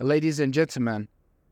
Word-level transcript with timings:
Ladies 0.00 0.38
and 0.38 0.54
gentlemen, 0.54 1.08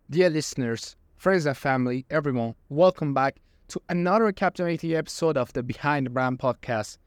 dear 0.08 0.30
listeners, 0.30 0.94
friends 1.16 1.46
and 1.46 1.56
family, 1.56 2.06
everyone, 2.10 2.54
welcome 2.68 3.12
back 3.12 3.40
to 3.66 3.82
another 3.88 4.30
captivating 4.30 4.94
episode 4.94 5.36
of 5.36 5.52
the 5.52 5.64
Behind 5.64 6.06
the 6.06 6.10
Brand 6.10 6.38
podcast. 6.38 6.98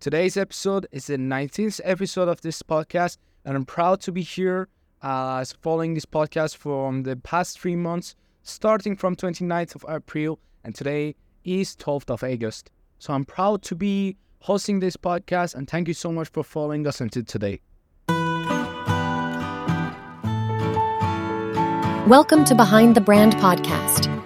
Today's 0.00 0.36
episode 0.36 0.88
is 0.90 1.06
the 1.06 1.16
19th 1.16 1.80
episode 1.84 2.28
of 2.28 2.40
this 2.40 2.60
podcast, 2.64 3.18
and 3.44 3.56
I'm 3.56 3.64
proud 3.64 4.00
to 4.00 4.10
be 4.10 4.22
here 4.22 4.66
uh, 5.00 5.44
following 5.60 5.94
this 5.94 6.06
podcast 6.06 6.56
from 6.56 7.04
the 7.04 7.14
past 7.14 7.60
three 7.60 7.76
months, 7.76 8.16
starting 8.42 8.96
from 8.96 9.14
29th 9.14 9.76
of 9.76 9.84
April, 9.88 10.40
and 10.64 10.74
today 10.74 11.14
is 11.44 11.76
12th 11.76 12.10
of 12.10 12.24
August. 12.24 12.72
So 12.98 13.14
I'm 13.14 13.24
proud 13.24 13.62
to 13.62 13.76
be 13.76 14.16
hosting 14.40 14.80
this 14.80 14.96
podcast, 14.96 15.54
and 15.54 15.70
thank 15.70 15.86
you 15.86 15.94
so 15.94 16.10
much 16.10 16.30
for 16.30 16.42
following 16.42 16.84
us 16.88 17.00
until 17.00 17.22
today. 17.22 17.60
Welcome 22.10 22.44
to 22.46 22.56
Behind 22.56 22.96
the 22.96 23.00
Brand 23.00 23.36
podcast. 23.36 24.19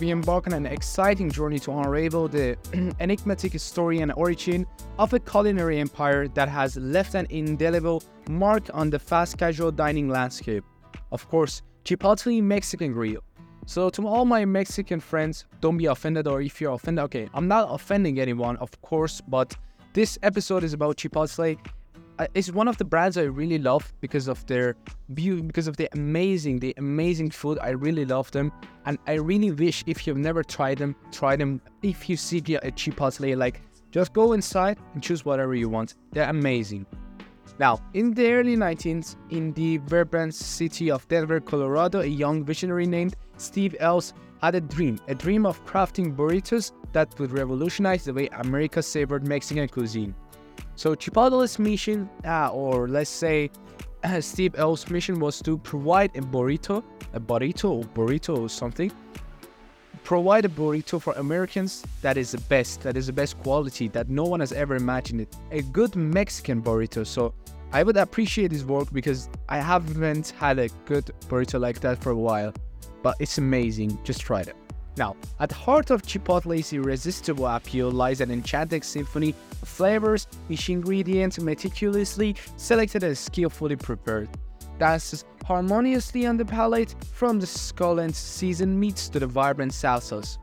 We 0.00 0.10
embark 0.10 0.46
on 0.46 0.52
an 0.52 0.66
exciting 0.66 1.30
journey 1.30 1.58
to 1.60 1.72
unravel 1.72 2.28
the 2.28 2.56
enigmatic 3.00 3.58
story 3.58 4.00
and 4.00 4.12
origin 4.12 4.66
of 4.98 5.12
a 5.14 5.18
culinary 5.18 5.78
empire 5.78 6.28
that 6.28 6.48
has 6.48 6.76
left 6.76 7.14
an 7.14 7.26
indelible 7.30 8.02
mark 8.28 8.64
on 8.74 8.90
the 8.90 8.98
fast 8.98 9.38
casual 9.38 9.70
dining 9.70 10.08
landscape. 10.08 10.64
Of 11.12 11.28
course, 11.28 11.62
Chipotle 11.84 12.42
Mexican 12.42 12.92
Grill. 12.92 13.22
So, 13.66 13.90
to 13.90 14.06
all 14.06 14.24
my 14.24 14.44
Mexican 14.44 15.00
friends, 15.00 15.44
don't 15.60 15.76
be 15.76 15.86
offended, 15.86 16.28
or 16.28 16.40
if 16.40 16.60
you're 16.60 16.74
offended, 16.74 17.04
okay, 17.06 17.28
I'm 17.34 17.48
not 17.48 17.68
offending 17.70 18.20
anyone, 18.20 18.56
of 18.58 18.70
course, 18.82 19.20
but 19.20 19.56
this 19.92 20.18
episode 20.22 20.62
is 20.62 20.72
about 20.72 20.96
Chipotle 20.98 21.58
it's 22.34 22.50
one 22.50 22.68
of 22.68 22.76
the 22.78 22.84
brands 22.84 23.16
I 23.16 23.22
really 23.22 23.58
love 23.58 23.92
because 24.00 24.28
of 24.28 24.44
their 24.46 24.76
view, 25.10 25.42
because 25.42 25.68
of 25.68 25.76
the 25.76 25.88
amazing, 25.92 26.58
the 26.58 26.74
amazing 26.78 27.30
food. 27.30 27.58
I 27.60 27.70
really 27.70 28.04
love 28.04 28.30
them, 28.30 28.52
and 28.86 28.98
I 29.06 29.14
really 29.14 29.50
wish 29.50 29.84
if 29.86 30.06
you've 30.06 30.16
never 30.16 30.42
tried 30.42 30.78
them, 30.78 30.96
try 31.12 31.36
them. 31.36 31.60
If 31.82 32.08
you 32.08 32.16
see 32.16 32.38
a 32.38 32.70
Chipotle, 32.72 33.36
like 33.36 33.60
just 33.90 34.12
go 34.12 34.32
inside 34.32 34.78
and 34.94 35.02
choose 35.02 35.24
whatever 35.24 35.54
you 35.54 35.68
want. 35.68 35.94
They're 36.12 36.28
amazing. 36.28 36.86
Now, 37.58 37.80
in 37.94 38.12
the 38.12 38.32
early 38.32 38.56
19th, 38.56 39.16
in 39.30 39.52
the 39.54 39.78
vibrant 39.78 40.34
city 40.34 40.90
of 40.90 41.08
Denver, 41.08 41.40
Colorado, 41.40 42.00
a 42.00 42.06
young 42.06 42.44
visionary 42.44 42.86
named 42.86 43.16
Steve 43.38 43.74
Ells 43.80 44.12
had 44.42 44.54
a 44.54 44.60
dream, 44.60 44.98
a 45.08 45.14
dream 45.14 45.46
of 45.46 45.64
crafting 45.64 46.14
burritos 46.14 46.72
that 46.92 47.18
would 47.18 47.32
revolutionize 47.32 48.04
the 48.04 48.12
way 48.12 48.28
America 48.32 48.82
savored 48.82 49.26
Mexican 49.26 49.68
cuisine. 49.68 50.14
So 50.74 50.94
Chipotle's 50.94 51.58
mission, 51.58 52.08
uh, 52.24 52.50
or 52.50 52.88
let's 52.88 53.10
say 53.10 53.50
uh, 54.04 54.20
Steve 54.20 54.54
Ells' 54.58 54.88
mission 54.90 55.18
was 55.18 55.40
to 55.42 55.58
provide 55.58 56.16
a 56.16 56.20
burrito, 56.20 56.82
a 57.12 57.20
burrito 57.20 57.70
or 57.70 57.84
burrito 57.84 58.38
or 58.38 58.48
something, 58.48 58.92
provide 60.04 60.44
a 60.44 60.48
burrito 60.48 61.00
for 61.00 61.12
Americans 61.14 61.84
that 62.02 62.16
is 62.16 62.30
the 62.32 62.40
best, 62.42 62.82
that 62.82 62.96
is 62.96 63.06
the 63.06 63.12
best 63.12 63.38
quality 63.42 63.88
that 63.88 64.08
no 64.08 64.24
one 64.24 64.40
has 64.40 64.52
ever 64.52 64.76
imagined 64.76 65.20
it. 65.20 65.36
A 65.50 65.62
good 65.62 65.96
Mexican 65.96 66.62
burrito. 66.62 67.06
So 67.06 67.34
I 67.72 67.82
would 67.82 67.96
appreciate 67.96 68.52
his 68.52 68.64
work 68.64 68.92
because 68.92 69.28
I 69.48 69.58
haven't 69.58 70.30
had 70.38 70.58
a 70.58 70.68
good 70.84 71.06
burrito 71.28 71.60
like 71.60 71.80
that 71.80 72.02
for 72.02 72.10
a 72.10 72.16
while, 72.16 72.52
but 73.02 73.16
it's 73.18 73.38
amazing. 73.38 73.98
Just 74.04 74.20
try 74.20 74.42
it. 74.42 74.54
Now, 74.96 75.14
at 75.40 75.50
the 75.50 75.54
heart 75.54 75.90
of 75.90 76.02
Chipotle's 76.02 76.72
irresistible 76.72 77.46
appeal 77.46 77.90
lies 77.90 78.22
an 78.22 78.30
enchanting 78.30 78.82
symphony 78.82 79.34
of 79.62 79.68
flavors, 79.68 80.26
each 80.48 80.70
ingredient 80.70 81.38
meticulously 81.38 82.34
selected 82.56 83.02
and 83.02 83.16
skillfully 83.16 83.76
prepared. 83.76 84.28
Dances 84.78 85.24
harmoniously 85.44 86.26
on 86.26 86.36
the 86.36 86.44
palate 86.44 86.94
from 87.12 87.38
the 87.38 87.46
succulent 87.46 88.14
seasoned 88.14 88.78
meats 88.78 89.08
to 89.10 89.20
the 89.20 89.26
vibrant 89.26 89.72
salsas. 89.72 90.38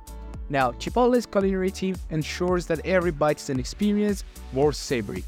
Now, 0.50 0.72
Chipotle's 0.74 1.26
culinary 1.26 1.72
team 1.72 1.96
ensures 2.12 2.68
that 2.68 2.86
every 2.86 3.12
bite 3.12 3.40
is 3.40 3.50
an 3.50 3.60
experience 3.60 4.24
worth 4.54 4.76
savoring. 4.76 5.24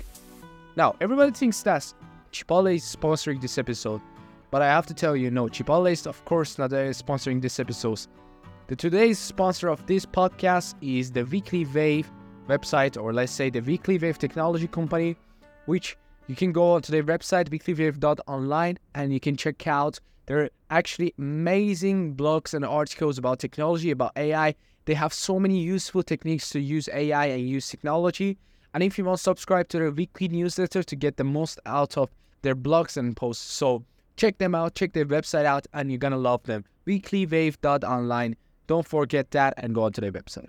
Now, 0.75 0.95
everybody 1.01 1.31
thinks 1.31 1.63
that 1.63 1.91
Chipotle 2.31 2.75
is 2.75 2.83
sponsoring 2.83 3.41
this 3.41 3.57
episode, 3.57 4.01
but 4.51 4.61
I 4.61 4.67
have 4.67 4.85
to 4.87 4.93
tell 4.93 5.15
you, 5.15 5.31
no, 5.31 5.45
Chipotle 5.45 5.91
is 5.91 6.05
of 6.05 6.23
course 6.25 6.59
not 6.59 6.73
uh, 6.73 6.91
sponsoring 6.91 7.41
this 7.41 7.59
episode. 7.59 7.99
The 8.67 8.75
today's 8.75 9.19
sponsor 9.19 9.67
of 9.67 9.85
this 9.85 10.07
podcast 10.07 10.73
is 10.81 11.11
the 11.11 11.23
Weekly 11.23 11.65
Wave 11.65 12.11
website, 12.49 12.99
or 12.99 13.13
let's 13.13 13.31
say 13.31 13.51
the 13.51 13.59
Weekly 13.59 13.99
Wave 13.99 14.17
technology 14.17 14.67
company, 14.67 15.15
which 15.67 15.95
you 16.25 16.35
can 16.35 16.51
go 16.51 16.79
to 16.79 16.91
their 16.91 17.03
website, 17.03 17.49
weeklywave.online, 17.49 18.79
and 18.95 19.13
you 19.13 19.19
can 19.19 19.37
check 19.37 19.67
out 19.67 19.99
their 20.25 20.49
actually 20.71 21.13
amazing 21.19 22.15
blogs 22.15 22.55
and 22.55 22.65
articles 22.65 23.19
about 23.19 23.37
technology, 23.37 23.91
about 23.91 24.13
AI. 24.15 24.55
They 24.85 24.95
have 24.95 25.13
so 25.13 25.39
many 25.39 25.59
useful 25.59 26.01
techniques 26.01 26.49
to 26.49 26.59
use 26.59 26.89
AI 26.91 27.27
and 27.27 27.47
use 27.47 27.69
technology. 27.69 28.35
And 28.73 28.81
if 28.81 28.97
you 28.97 29.05
want 29.05 29.17
to 29.19 29.23
subscribe 29.23 29.67
to 29.69 29.77
their 29.77 29.91
weekly 29.91 30.27
newsletter 30.27 30.81
to 30.81 30.95
get 30.95 31.17
the 31.17 31.23
most 31.23 31.59
out 31.67 31.99
of 31.99 32.09
their 32.41 32.55
blogs 32.55 32.97
and 32.97 33.15
posts, 33.15 33.45
so 33.45 33.83
check 34.17 34.39
them 34.39 34.55
out, 34.55 34.73
check 34.73 34.93
their 34.93 35.05
website 35.05 35.45
out, 35.45 35.67
and 35.71 35.91
you're 35.91 35.99
gonna 35.99 36.17
love 36.17 36.41
them. 36.45 36.65
Weeklywave.online. 36.87 38.37
Don't 38.67 38.87
forget 38.87 39.31
that 39.31 39.53
and 39.57 39.73
go 39.75 39.83
on 39.83 39.93
to 39.93 40.01
their 40.01 40.11
website. 40.11 40.47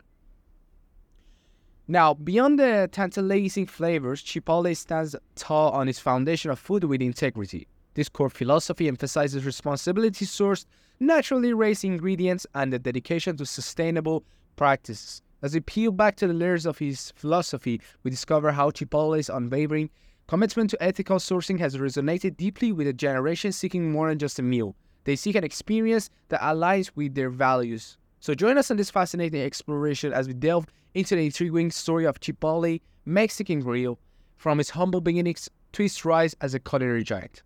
Now, 1.88 2.14
beyond 2.14 2.58
the 2.58 2.88
tantalizing 2.90 3.66
flavors, 3.66 4.22
Chipotle 4.22 4.76
stands 4.76 5.14
tall 5.36 5.70
on 5.70 5.88
its 5.88 6.00
foundation 6.00 6.50
of 6.50 6.58
food 6.58 6.82
with 6.84 7.00
integrity. 7.00 7.68
This 7.94 8.08
core 8.08 8.28
philosophy 8.28 8.88
emphasizes 8.88 9.46
responsibility 9.46 10.24
sourced, 10.24 10.66
naturally 10.98 11.52
raised 11.52 11.84
ingredients 11.84 12.46
and 12.54 12.72
the 12.72 12.78
dedication 12.78 13.36
to 13.36 13.46
sustainable 13.46 14.24
practices. 14.56 15.22
As 15.42 15.54
we 15.54 15.60
peel 15.60 15.92
back 15.92 16.16
to 16.16 16.26
the 16.26 16.34
layers 16.34 16.66
of 16.66 16.78
his 16.78 17.12
philosophy, 17.14 17.80
we 18.02 18.10
discover 18.10 18.50
how 18.50 18.70
Chipotle's 18.70 19.28
unwavering 19.28 19.90
commitment 20.26 20.70
to 20.70 20.82
ethical 20.82 21.18
sourcing 21.18 21.60
has 21.60 21.76
resonated 21.76 22.36
deeply 22.36 22.72
with 22.72 22.88
a 22.88 22.92
generation 22.92 23.52
seeking 23.52 23.92
more 23.92 24.08
than 24.08 24.18
just 24.18 24.40
a 24.40 24.42
meal. 24.42 24.74
They 25.04 25.14
seek 25.14 25.36
an 25.36 25.44
experience 25.44 26.10
that 26.30 26.40
aligns 26.40 26.90
with 26.96 27.14
their 27.14 27.30
values. 27.30 27.96
So 28.26 28.34
join 28.34 28.58
us 28.58 28.72
on 28.72 28.76
this 28.76 28.90
fascinating 28.90 29.40
exploration 29.40 30.12
as 30.12 30.26
we 30.26 30.34
delve 30.34 30.66
into 30.94 31.14
the 31.14 31.26
intriguing 31.26 31.70
story 31.70 32.06
of 32.06 32.18
Chipotle 32.18 32.80
Mexican 33.04 33.60
Grill 33.60 34.00
from 34.36 34.58
its 34.58 34.70
humble 34.70 35.00
beginnings 35.00 35.48
to 35.74 35.84
its 35.84 36.04
rise 36.04 36.34
as 36.40 36.52
a 36.52 36.58
culinary 36.58 37.04
giant. 37.04 37.44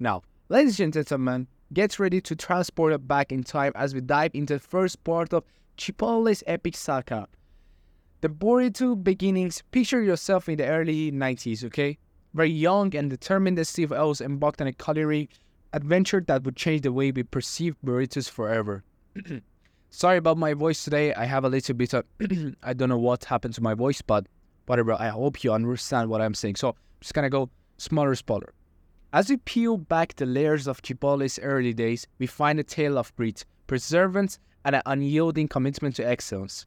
Now, 0.00 0.22
ladies 0.48 0.80
and 0.80 0.92
gentlemen, 0.92 1.46
get 1.72 2.00
ready 2.00 2.20
to 2.22 2.34
transport 2.34 2.92
us 2.92 3.00
back 3.04 3.30
in 3.30 3.44
time 3.44 3.70
as 3.76 3.94
we 3.94 4.00
dive 4.00 4.32
into 4.34 4.54
the 4.54 4.58
first 4.58 5.04
part 5.04 5.32
of 5.32 5.44
Chipotle's 5.78 6.42
epic 6.48 6.74
saga. 6.74 7.28
The 8.20 8.28
burrito 8.28 9.00
beginnings, 9.00 9.62
picture 9.70 10.02
yourself 10.02 10.48
in 10.48 10.56
the 10.56 10.66
early 10.66 11.12
90s, 11.12 11.62
okay? 11.66 11.98
Very 12.34 12.50
young 12.50 12.96
and 12.96 13.08
determined 13.08 13.64
Steve 13.64 13.92
Ells 13.92 14.20
embarked 14.20 14.60
on 14.60 14.66
a 14.66 14.72
culinary 14.72 15.30
adventure 15.72 16.20
that 16.26 16.42
would 16.42 16.56
change 16.56 16.82
the 16.82 16.90
way 16.90 17.12
we 17.12 17.22
perceive 17.22 17.76
burritos 17.84 18.28
forever. 18.28 18.82
Sorry 19.96 20.18
about 20.18 20.36
my 20.36 20.52
voice 20.52 20.84
today. 20.84 21.14
I 21.14 21.24
have 21.24 21.44
a 21.44 21.48
little 21.48 21.74
bit 21.74 21.94
of 21.94 22.04
I 22.62 22.74
don't 22.74 22.90
know 22.90 22.98
what 22.98 23.24
happened 23.24 23.54
to 23.54 23.62
my 23.62 23.72
voice, 23.72 24.02
but 24.02 24.26
whatever. 24.66 24.92
I 24.92 25.08
hope 25.08 25.42
you 25.42 25.54
understand 25.54 26.10
what 26.10 26.20
I'm 26.20 26.34
saying. 26.34 26.56
So 26.56 26.68
I'm 26.68 26.74
just 27.00 27.14
gonna 27.14 27.30
go 27.30 27.48
smaller, 27.78 28.14
smaller. 28.14 28.52
As 29.14 29.30
we 29.30 29.38
peel 29.38 29.78
back 29.78 30.14
the 30.14 30.26
layers 30.26 30.66
of 30.66 30.82
Chipotle's 30.82 31.38
early 31.38 31.72
days, 31.72 32.06
we 32.18 32.26
find 32.26 32.60
a 32.60 32.62
tale 32.62 32.98
of 32.98 33.16
grit, 33.16 33.46
perseverance, 33.68 34.38
and 34.66 34.76
an 34.76 34.82
unyielding 34.84 35.48
commitment 35.48 35.96
to 35.96 36.06
excellence. 36.06 36.66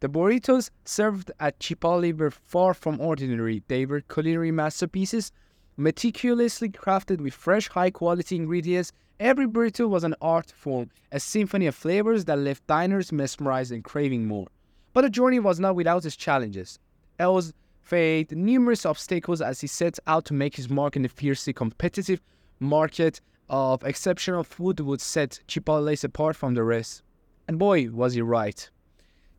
The 0.00 0.10
burritos 0.10 0.68
served 0.84 1.30
at 1.40 1.58
Chipotle 1.58 2.18
were 2.18 2.30
far 2.30 2.74
from 2.74 3.00
ordinary. 3.00 3.62
They 3.68 3.86
were 3.86 4.02
culinary 4.02 4.50
masterpieces, 4.50 5.32
meticulously 5.78 6.68
crafted 6.68 7.22
with 7.22 7.32
fresh, 7.32 7.68
high 7.68 7.90
quality 7.90 8.36
ingredients. 8.36 8.92
Every 9.18 9.46
burrito 9.46 9.88
was 9.88 10.04
an 10.04 10.14
art 10.20 10.50
form, 10.50 10.90
a 11.10 11.18
symphony 11.18 11.66
of 11.66 11.74
flavors 11.74 12.26
that 12.26 12.38
left 12.38 12.66
diners 12.66 13.12
mesmerized 13.12 13.72
and 13.72 13.82
craving 13.82 14.26
more. 14.26 14.46
But 14.92 15.02
the 15.02 15.10
journey 15.10 15.38
was 15.38 15.58
not 15.58 15.74
without 15.74 16.04
its 16.04 16.16
challenges. 16.16 16.78
Ells 17.18 17.54
faced 17.80 18.32
numerous 18.32 18.84
obstacles 18.84 19.40
as 19.40 19.62
he 19.62 19.68
set 19.68 19.98
out 20.06 20.26
to 20.26 20.34
make 20.34 20.56
his 20.56 20.68
mark 20.68 20.96
in 20.96 21.02
the 21.02 21.08
fiercely 21.08 21.54
competitive 21.54 22.20
market 22.60 23.22
of 23.48 23.82
exceptional 23.84 24.44
food 24.44 24.80
would 24.80 25.00
set 25.00 25.40
Chipotle's 25.48 26.04
apart 26.04 26.36
from 26.36 26.52
the 26.52 26.64
rest. 26.64 27.02
And 27.48 27.58
boy, 27.58 27.88
was 27.90 28.12
he 28.12 28.20
right. 28.20 28.68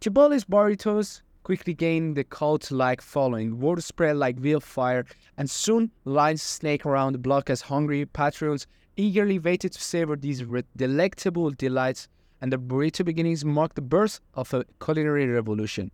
Chipotle's 0.01 0.45
burritos 0.45 1.21
quickly 1.43 1.75
gained 1.75 2.15
the 2.15 2.23
cult-like 2.23 3.01
following. 3.01 3.59
Word 3.59 3.83
spread 3.83 4.17
like 4.17 4.43
wildfire, 4.43 5.05
and 5.37 5.47
soon 5.47 5.91
lines 6.03 6.41
snaked 6.41 6.85
around 6.85 7.13
the 7.13 7.19
block 7.19 7.51
as 7.51 7.61
hungry 7.61 8.07
patrons 8.07 8.65
eagerly 8.97 9.39
waited 9.39 9.71
to 9.71 9.81
savor 9.81 10.15
these 10.15 10.43
delectable 10.75 11.51
delights. 11.51 12.09
And 12.39 12.51
the 12.51 12.57
burrito 12.57 13.03
beginnings 13.03 13.43
marked 13.43 13.75
the 13.75 13.81
birth 13.81 14.19
of 14.35 14.53
a 14.53 14.63
culinary 14.83 15.25
revolution, 15.25 15.89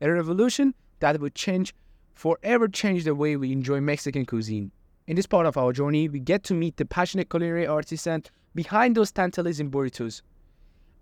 a 0.00 0.10
revolution 0.10 0.74
that 1.00 1.20
would 1.20 1.34
change, 1.34 1.74
forever 2.14 2.68
change 2.68 3.04
the 3.04 3.14
way 3.14 3.36
we 3.36 3.50
enjoy 3.50 3.80
Mexican 3.80 4.26
cuisine. 4.26 4.72
In 5.06 5.16
this 5.16 5.26
part 5.26 5.46
of 5.46 5.56
our 5.56 5.72
journey, 5.72 6.08
we 6.08 6.18
get 6.20 6.42
to 6.44 6.54
meet 6.54 6.76
the 6.76 6.84
passionate 6.84 7.30
culinary 7.30 7.66
artisan 7.66 8.24
behind 8.54 8.94
those 8.94 9.10
tantalizing 9.12 9.70
burritos. 9.70 10.20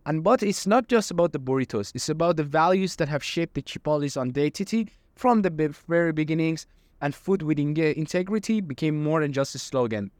And 0.07 0.23
but 0.23 0.43
it's 0.43 0.67
not 0.67 0.87
just 0.89 1.11
about 1.11 1.33
the 1.33 1.41
burritos, 1.41 1.93
it's 1.95 2.09
about 2.09 2.37
the 2.37 2.45
values 2.45 2.95
that 2.97 3.09
have 3.09 3.25
shaped 3.25 3.55
the 3.55 3.63
Chipotle's 3.63 4.17
identity 4.17 4.89
from 5.17 5.43
the 5.43 5.75
very 5.89 6.13
beginnings, 6.13 6.67
and 7.01 7.15
food 7.15 7.43
with 7.43 7.59
integrity 7.59 8.61
became 8.61 9.03
more 9.03 9.21
than 9.23 9.33
just 9.33 9.55
a 9.55 9.59
slogan. 9.59 10.11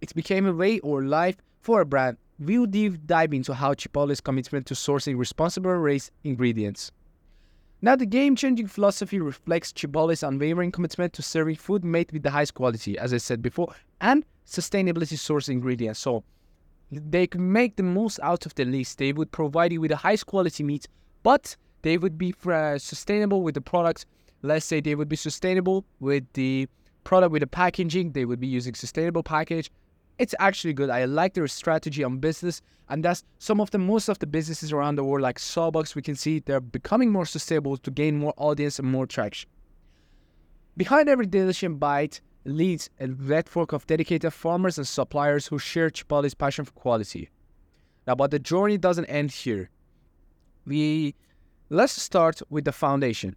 It 0.00 0.14
became 0.14 0.46
a 0.46 0.52
way 0.52 0.78
or 0.80 1.04
life 1.04 1.36
for 1.60 1.80
a 1.80 1.86
brand. 1.86 2.16
We'll 2.38 2.66
deep 2.66 3.06
dive 3.06 3.34
into 3.34 3.52
how 3.52 3.74
Chipotle's 3.74 4.20
commitment 4.20 4.66
to 4.66 4.74
sourcing 4.74 5.18
responsible 5.18 5.72
race 5.72 6.10
ingredients. 6.24 6.90
Now, 7.82 7.96
the 7.96 8.06
game 8.06 8.36
changing 8.36 8.66
philosophy 8.66 9.20
reflects 9.20 9.72
Chipotle's 9.72 10.22
unwavering 10.22 10.72
commitment 10.72 11.12
to 11.14 11.22
serving 11.22 11.56
food 11.56 11.84
made 11.84 12.12
with 12.12 12.22
the 12.22 12.30
highest 12.30 12.54
quality, 12.54 12.98
as 12.98 13.12
I 13.12 13.18
said 13.18 13.42
before, 13.42 13.74
and 14.00 14.24
sustainability 14.46 15.18
source 15.18 15.48
ingredients. 15.48 16.00
So, 16.00 16.24
they 16.90 17.26
could 17.26 17.40
make 17.40 17.76
the 17.76 17.82
most 17.82 18.18
out 18.22 18.46
of 18.46 18.54
the 18.54 18.64
least. 18.64 18.98
They 18.98 19.12
would 19.12 19.30
provide 19.32 19.72
you 19.72 19.80
with 19.80 19.90
the 19.90 19.96
highest 19.96 20.26
quality 20.26 20.62
meat, 20.62 20.88
but 21.22 21.56
they 21.82 21.98
would 21.98 22.18
be 22.18 22.34
uh, 22.46 22.78
sustainable 22.78 23.42
with 23.42 23.54
the 23.54 23.60
product. 23.60 24.06
Let's 24.42 24.66
say 24.66 24.80
they 24.80 24.94
would 24.94 25.08
be 25.08 25.16
sustainable 25.16 25.84
with 26.00 26.24
the 26.32 26.68
product 27.04 27.32
with 27.32 27.40
the 27.40 27.46
packaging. 27.46 28.12
They 28.12 28.24
would 28.24 28.40
be 28.40 28.46
using 28.46 28.74
sustainable 28.74 29.22
package. 29.22 29.70
It's 30.20 30.34
actually 30.38 30.74
good. 30.74 30.90
I 30.90 31.06
like 31.06 31.32
their 31.32 31.48
strategy 31.48 32.04
on 32.04 32.18
business, 32.18 32.60
and 32.90 33.02
that's 33.02 33.24
some 33.38 33.58
of 33.58 33.70
the 33.70 33.78
most 33.78 34.10
of 34.10 34.18
the 34.18 34.26
businesses 34.26 34.70
around 34.70 34.96
the 34.96 35.02
world, 35.02 35.22
like 35.22 35.38
Starbucks. 35.38 35.94
We 35.94 36.02
can 36.02 36.14
see 36.14 36.40
they're 36.40 36.60
becoming 36.60 37.10
more 37.10 37.24
sustainable 37.24 37.78
to 37.78 37.90
gain 37.90 38.18
more 38.18 38.34
audience 38.36 38.78
and 38.78 38.86
more 38.86 39.06
traction. 39.06 39.48
Behind 40.76 41.08
every 41.08 41.24
delicious 41.24 41.72
bite 41.72 42.20
leads 42.44 42.90
a 42.98 43.06
network 43.06 43.72
of 43.72 43.86
dedicated 43.86 44.34
farmers 44.34 44.76
and 44.76 44.86
suppliers 44.86 45.46
who 45.46 45.58
share 45.58 45.88
Chipotle's 45.88 46.34
passion 46.34 46.66
for 46.66 46.72
quality. 46.72 47.30
Now, 48.06 48.14
but 48.14 48.30
the 48.30 48.38
journey 48.38 48.76
doesn't 48.76 49.06
end 49.06 49.30
here. 49.30 49.70
We 50.66 51.14
let's 51.70 51.94
start 51.94 52.42
with 52.50 52.66
the 52.66 52.72
foundation. 52.72 53.36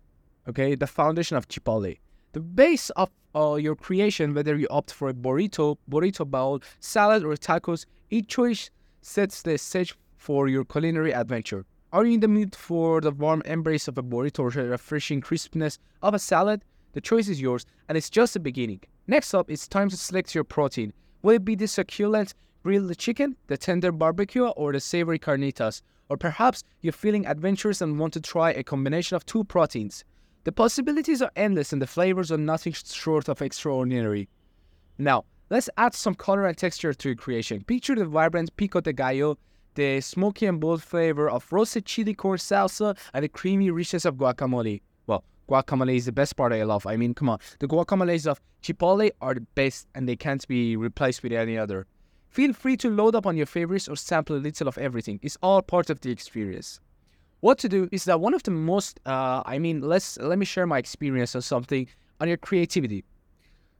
Okay, 0.50 0.76
the 0.76 0.88
foundation 0.88 1.38
of 1.38 1.48
Chipotle. 1.48 1.98
The 2.34 2.40
base 2.40 2.90
of 2.92 3.12
uh, 3.36 3.56
your 3.56 3.76
creation, 3.76 4.34
whether 4.34 4.56
you 4.56 4.68
opt 4.72 4.92
for 4.92 5.08
a 5.10 5.14
burrito, 5.14 5.78
burrito 5.88 6.26
bowl, 6.26 6.62
salad, 6.80 7.24
or 7.24 7.36
tacos, 7.36 7.86
each 8.10 8.28
choice 8.28 8.72
sets 9.04 9.44
the 9.44 9.56
stage 9.60 9.96
for 10.18 10.48
your 10.48 10.66
culinary 10.66 11.14
adventure. 11.14 11.64
Are 11.92 12.04
you 12.04 12.16
in 12.16 12.22
the 12.22 12.28
mood 12.28 12.56
for 12.56 13.02
the 13.02 13.12
warm 13.12 13.44
embrace 13.46 13.88
of 13.88 14.00
a 14.00 14.04
burrito 14.04 14.40
or 14.40 14.50
the 14.50 14.64
refreshing 14.64 15.22
crispness 15.22 15.78
of 16.02 16.16
a 16.16 16.20
salad? 16.20 16.64
The 16.94 17.02
choice 17.02 17.28
is 17.28 17.40
yours, 17.40 17.68
and 17.88 17.96
it's 17.96 18.10
just 18.10 18.34
the 18.34 18.40
beginning. 18.40 18.82
Next 19.06 19.36
up, 19.36 19.52
it's 19.52 19.68
time 19.68 19.90
to 19.90 19.98
select 19.98 20.34
your 20.34 20.44
protein. 20.44 20.92
Will 21.22 21.36
it 21.36 21.46
be 21.46 21.54
the 21.54 21.68
succulent 21.68 22.34
grilled 22.64 22.98
chicken, 22.98 23.38
the 23.46 23.58
tender 23.58 23.92
barbecue, 23.92 24.48
or 24.48 24.72
the 24.72 24.80
savory 24.80 25.20
carnitas? 25.20 25.84
Or 26.10 26.18
perhaps 26.18 26.64
you're 26.82 26.94
feeling 26.94 27.28
adventurous 27.28 27.80
and 27.82 28.00
want 28.00 28.14
to 28.14 28.22
try 28.22 28.50
a 28.54 28.64
combination 28.64 29.16
of 29.16 29.24
two 29.28 29.44
proteins. 29.44 30.04
The 30.46 30.52
possibilities 30.52 31.22
are 31.22 31.32
endless 31.38 31.72
and 31.72 31.82
the 31.82 31.88
flavors 31.88 32.30
are 32.30 32.38
nothing 32.38 32.74
short 32.74 33.30
of 33.30 33.42
extraordinary. 33.42 34.28
Now, 34.98 35.24
let's 35.50 35.70
add 35.78 35.94
some 35.94 36.16
color 36.16 36.46
and 36.46 36.58
texture 36.58 36.94
to 36.94 37.10
your 37.10 37.16
creation. 37.16 37.64
Picture 37.64 37.96
the 37.96 38.04
vibrant 38.04 38.54
pico 38.58 38.82
de 38.82 38.92
gallo, 38.92 39.38
the 39.76 40.02
smoky 40.02 40.46
and 40.46 40.60
bold 40.60 40.84
flavor 40.84 41.30
of 41.30 41.48
roasted 41.50 41.86
chili 41.86 42.14
corn 42.14 42.38
salsa, 42.38 42.98
and 43.14 43.24
the 43.24 43.30
creamy 43.30 43.72
richness 43.72 44.04
of 44.04 44.16
guacamole. 44.16 44.82
Well, 45.08 45.24
guacamole 45.50 45.96
is 45.96 46.08
the 46.08 46.12
best 46.12 46.36
part 46.36 46.52
I 46.52 46.64
love. 46.64 46.86
I 46.86 46.98
mean, 46.98 47.14
come 47.14 47.30
on. 47.30 47.40
The 47.60 47.68
guacamoles 47.68 48.28
of 48.28 48.42
Chipotle 48.62 49.12
are 49.22 49.36
the 49.36 49.42
best 49.56 49.88
and 49.96 50.10
they 50.10 50.18
can't 50.18 50.46
be 50.50 50.76
replaced 50.76 51.24
with 51.24 51.32
any 51.32 51.58
other. 51.58 51.88
Feel 52.28 52.52
free 52.52 52.76
to 52.78 52.90
load 52.90 53.16
up 53.16 53.26
on 53.26 53.38
your 53.38 53.46
favorites 53.46 53.88
or 53.88 53.96
sample 53.96 54.36
a 54.36 54.40
little 54.40 54.68
of 54.68 54.78
everything. 54.78 55.22
It's 55.22 55.38
all 55.42 55.62
part 55.62 55.90
of 55.90 56.02
the 56.02 56.12
experience. 56.12 56.82
What 57.44 57.58
to 57.58 57.68
do 57.68 57.90
is 57.92 58.06
that 58.06 58.22
one 58.22 58.34
of 58.34 58.42
the 58.44 58.52
most, 58.52 59.02
uh, 59.06 59.44
I 59.46 59.60
mean, 59.60 59.82
let's 59.82 60.18
let 60.18 60.40
me 60.40 60.46
share 60.46 60.66
my 60.66 60.78
experience 60.78 61.36
on 61.36 61.42
something 61.42 61.90
on 62.22 62.30
your 62.30 62.38
creativity. 62.38 63.04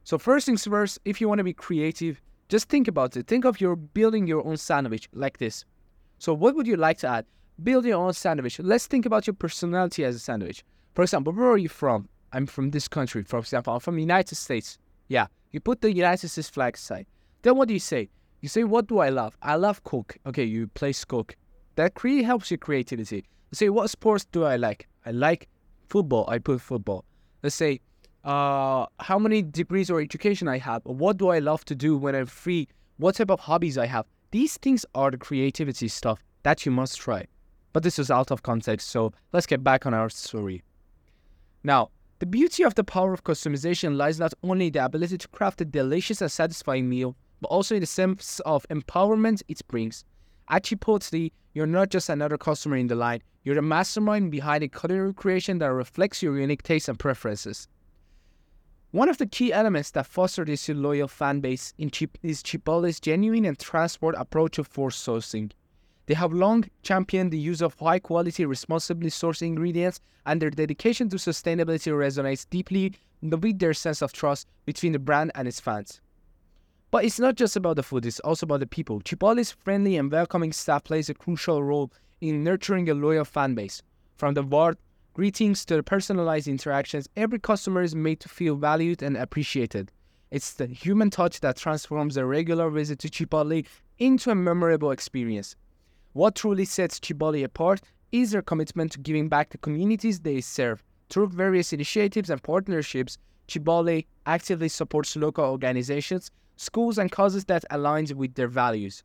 So 0.02 0.18
first 0.18 0.44
things 0.44 0.66
first, 0.66 0.98
if 1.06 1.18
you 1.18 1.30
want 1.30 1.38
to 1.38 1.44
be 1.44 1.54
creative, 1.54 2.20
just 2.50 2.68
think 2.68 2.88
about 2.88 3.16
it. 3.16 3.26
Think 3.26 3.46
of 3.46 3.62
your 3.62 3.74
building 3.74 4.26
your 4.26 4.46
own 4.46 4.58
sandwich 4.58 5.08
like 5.14 5.38
this. 5.38 5.64
So 6.18 6.34
what 6.34 6.54
would 6.54 6.66
you 6.66 6.76
like 6.76 6.98
to 6.98 7.08
add? 7.08 7.24
Build 7.62 7.86
your 7.86 8.04
own 8.04 8.12
sandwich. 8.12 8.58
Let's 8.58 8.86
think 8.86 9.06
about 9.06 9.26
your 9.26 9.32
personality 9.32 10.04
as 10.04 10.14
a 10.14 10.18
sandwich. 10.18 10.62
For 10.94 11.00
example, 11.00 11.32
where 11.32 11.48
are 11.48 11.56
you 11.56 11.70
from? 11.70 12.06
I'm 12.34 12.44
from 12.44 12.70
this 12.70 12.86
country. 12.86 13.24
For 13.24 13.38
example, 13.38 13.72
I'm 13.72 13.80
from 13.80 13.94
the 13.94 14.02
United 14.02 14.34
States. 14.34 14.76
Yeah, 15.08 15.28
you 15.52 15.60
put 15.60 15.80
the 15.80 15.90
United 15.90 16.28
States 16.28 16.50
flag 16.50 16.74
aside. 16.74 17.06
Then 17.40 17.56
what 17.56 17.68
do 17.68 17.72
you 17.72 17.80
say? 17.80 18.10
You 18.42 18.50
say, 18.50 18.64
what 18.64 18.88
do 18.88 18.98
I 18.98 19.08
love? 19.08 19.38
I 19.40 19.54
love 19.54 19.82
Coke. 19.84 20.18
Okay, 20.26 20.44
you 20.44 20.66
place 20.66 21.02
Coke. 21.02 21.34
That 21.76 22.04
really 22.04 22.24
helps 22.24 22.50
your 22.50 22.58
creativity. 22.58 23.24
Say, 23.54 23.68
what 23.68 23.88
sports 23.88 24.24
do 24.24 24.44
I 24.44 24.56
like? 24.56 24.88
I 25.06 25.12
like 25.12 25.48
football. 25.88 26.24
I 26.28 26.38
put 26.38 26.60
football. 26.60 27.04
Let's 27.42 27.54
say, 27.54 27.80
uh, 28.24 28.86
how 28.98 29.18
many 29.18 29.42
degrees 29.42 29.90
or 29.90 30.00
education 30.00 30.48
I 30.48 30.58
have? 30.58 30.82
What 30.84 31.18
do 31.18 31.28
I 31.28 31.38
love 31.38 31.64
to 31.66 31.74
do 31.76 31.96
when 31.96 32.16
I'm 32.16 32.26
free? 32.26 32.66
What 32.96 33.14
type 33.14 33.30
of 33.30 33.38
hobbies 33.38 33.78
I 33.78 33.86
have? 33.86 34.06
These 34.32 34.56
things 34.56 34.84
are 34.96 35.12
the 35.12 35.18
creativity 35.18 35.86
stuff 35.86 36.18
that 36.42 36.66
you 36.66 36.72
must 36.72 36.98
try. 36.98 37.26
But 37.72 37.84
this 37.84 37.98
is 37.98 38.10
out 38.10 38.32
of 38.32 38.42
context, 38.42 38.88
so 38.88 39.12
let's 39.32 39.46
get 39.46 39.62
back 39.62 39.86
on 39.86 39.94
our 39.94 40.08
story. 40.08 40.64
Now, 41.62 41.90
the 42.18 42.26
beauty 42.26 42.64
of 42.64 42.74
the 42.74 42.82
power 42.82 43.12
of 43.12 43.22
customization 43.22 43.96
lies 43.96 44.18
not 44.18 44.34
only 44.42 44.66
in 44.66 44.72
the 44.72 44.84
ability 44.84 45.18
to 45.18 45.28
craft 45.28 45.60
a 45.60 45.64
delicious 45.64 46.20
and 46.20 46.30
satisfying 46.30 46.88
meal, 46.88 47.14
but 47.40 47.48
also 47.48 47.76
in 47.76 47.80
the 47.80 47.86
sense 47.86 48.40
of 48.40 48.66
empowerment 48.68 49.42
it 49.46 49.60
brings. 49.68 50.04
At 50.48 50.64
Chipotle, 50.64 51.32
you're 51.54 51.66
not 51.66 51.88
just 51.88 52.08
another 52.08 52.36
customer 52.36 52.76
in 52.76 52.88
the 52.88 52.94
line, 52.94 53.22
you're 53.44 53.54
the 53.54 53.62
mastermind 53.62 54.30
behind 54.30 54.62
a 54.62 54.68
culinary 54.68 55.14
creation 55.14 55.58
that 55.58 55.72
reflects 55.72 56.22
your 56.22 56.38
unique 56.38 56.62
tastes 56.62 56.88
and 56.88 56.98
preferences. 56.98 57.68
One 58.90 59.08
of 59.08 59.18
the 59.18 59.26
key 59.26 59.52
elements 59.52 59.90
that 59.92 60.06
foster 60.06 60.44
this 60.44 60.68
loyal 60.68 61.08
fan 61.08 61.40
base 61.40 61.74
Chip 61.90 62.16
is 62.22 62.42
Chipotle's 62.42 63.00
genuine 63.00 63.44
and 63.44 63.58
transparent 63.58 64.20
approach 64.20 64.56
to 64.56 64.64
food 64.64 64.92
sourcing. 64.92 65.50
They 66.06 66.14
have 66.14 66.32
long 66.32 66.64
championed 66.82 67.32
the 67.32 67.38
use 67.38 67.62
of 67.62 67.74
high 67.78 67.98
quality, 67.98 68.44
responsibly 68.44 69.10
sourced 69.10 69.42
ingredients, 69.42 70.00
and 70.26 70.40
their 70.40 70.50
dedication 70.50 71.08
to 71.08 71.16
sustainability 71.16 71.90
resonates 71.92 72.46
deeply 72.48 72.94
with 73.22 73.58
their 73.58 73.74
sense 73.74 74.02
of 74.02 74.12
trust 74.12 74.46
between 74.66 74.92
the 74.92 74.98
brand 74.98 75.32
and 75.34 75.48
its 75.48 75.60
fans. 75.60 76.00
But 76.94 77.04
it's 77.04 77.18
not 77.18 77.34
just 77.34 77.56
about 77.56 77.74
the 77.74 77.82
food, 77.82 78.06
it's 78.06 78.20
also 78.20 78.46
about 78.46 78.60
the 78.60 78.68
people. 78.68 79.00
Chipotle's 79.00 79.50
friendly 79.50 79.96
and 79.96 80.12
welcoming 80.12 80.52
staff 80.52 80.84
plays 80.84 81.08
a 81.08 81.14
crucial 81.14 81.60
role 81.60 81.90
in 82.20 82.44
nurturing 82.44 82.88
a 82.88 82.94
loyal 82.94 83.24
fan 83.24 83.56
base. 83.56 83.82
From 84.14 84.34
the 84.34 84.44
warm 84.44 84.76
greetings 85.12 85.64
to 85.64 85.74
the 85.74 85.82
personalized 85.82 86.46
interactions, 86.46 87.08
every 87.16 87.40
customer 87.40 87.82
is 87.82 87.96
made 87.96 88.20
to 88.20 88.28
feel 88.28 88.54
valued 88.54 89.02
and 89.02 89.16
appreciated. 89.16 89.90
It's 90.30 90.52
the 90.52 90.66
human 90.66 91.10
touch 91.10 91.40
that 91.40 91.56
transforms 91.56 92.16
a 92.16 92.24
regular 92.24 92.70
visit 92.70 93.00
to 93.00 93.08
Chipotle 93.08 93.66
into 93.98 94.30
a 94.30 94.36
memorable 94.36 94.92
experience. 94.92 95.56
What 96.12 96.36
truly 96.36 96.64
sets 96.64 97.00
Chipotle 97.00 97.42
apart 97.42 97.80
is 98.12 98.30
their 98.30 98.40
commitment 98.40 98.92
to 98.92 99.00
giving 99.00 99.28
back 99.28 99.50
to 99.50 99.58
communities 99.58 100.20
they 100.20 100.40
serve. 100.40 100.80
Through 101.10 101.30
various 101.30 101.72
initiatives 101.72 102.30
and 102.30 102.40
partnerships, 102.40 103.18
Chipotle 103.48 104.06
actively 104.26 104.68
supports 104.68 105.16
local 105.16 105.44
organizations, 105.44 106.30
schools, 106.56 106.98
and 106.98 107.10
causes 107.10 107.44
that 107.46 107.64
aligns 107.70 108.12
with 108.12 108.34
their 108.34 108.48
values. 108.48 109.02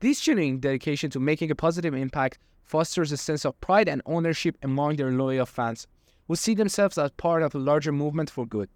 This 0.00 0.20
genuine 0.20 0.58
dedication 0.58 1.10
to 1.10 1.20
making 1.20 1.50
a 1.50 1.54
positive 1.54 1.94
impact 1.94 2.38
fosters 2.64 3.12
a 3.12 3.16
sense 3.16 3.44
of 3.44 3.60
pride 3.60 3.88
and 3.88 4.02
ownership 4.06 4.56
among 4.62 4.96
their 4.96 5.12
loyal 5.12 5.46
fans, 5.46 5.86
who 6.28 6.36
see 6.36 6.54
themselves 6.54 6.98
as 6.98 7.10
part 7.12 7.42
of 7.42 7.54
a 7.54 7.58
larger 7.58 7.92
movement 7.92 8.30
for 8.30 8.46
good. 8.46 8.68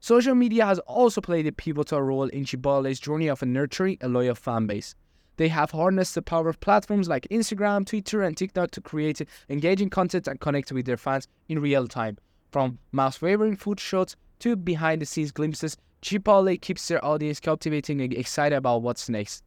Social 0.00 0.34
media 0.34 0.66
has 0.66 0.78
also 0.80 1.20
played 1.20 1.46
a 1.46 1.52
pivotal 1.52 2.02
role 2.02 2.28
in 2.28 2.44
Chipotle's 2.44 3.00
journey 3.00 3.28
of 3.28 3.42
nurturing 3.42 3.98
a 4.00 4.08
loyal 4.08 4.34
fan 4.34 4.66
base. 4.66 4.94
They 5.36 5.48
have 5.48 5.70
harnessed 5.70 6.14
the 6.14 6.22
power 6.22 6.48
of 6.48 6.60
platforms 6.60 7.08
like 7.08 7.26
Instagram, 7.30 7.86
Twitter, 7.86 8.22
and 8.22 8.36
TikTok 8.36 8.70
to 8.72 8.80
create 8.80 9.22
engaging 9.48 9.90
content 9.90 10.28
and 10.28 10.40
connect 10.40 10.72
with 10.72 10.86
their 10.86 10.96
fans 10.96 11.28
in 11.48 11.60
real 11.60 11.88
time. 11.88 12.18
From 12.50 12.78
mouth-watering 12.92 13.56
food 13.56 13.80
shots 13.80 14.14
to 14.40 14.56
behind-the-scenes 14.56 15.32
glimpses, 15.32 15.76
Chipotle 16.02 16.60
keeps 16.60 16.88
their 16.88 17.02
audience 17.04 17.38
captivating 17.38 18.00
and 18.00 18.12
excited 18.12 18.56
about 18.56 18.82
what's 18.82 19.08
next. 19.08 19.44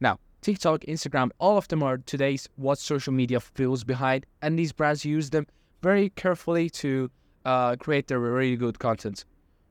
Now, 0.00 0.18
TikTok, 0.42 0.82
Instagram, 0.82 1.30
all 1.38 1.56
of 1.56 1.66
them 1.68 1.82
are 1.82 1.96
today's 1.96 2.48
what 2.56 2.78
social 2.78 3.12
media 3.12 3.40
feels 3.40 3.84
behind, 3.84 4.26
and 4.42 4.58
these 4.58 4.72
brands 4.72 5.04
use 5.04 5.30
them 5.30 5.46
very 5.82 6.10
carefully 6.10 6.68
to 6.70 7.10
uh, 7.46 7.76
create 7.76 8.06
their 8.06 8.20
really 8.20 8.56
good 8.56 8.78
content. 8.78 9.24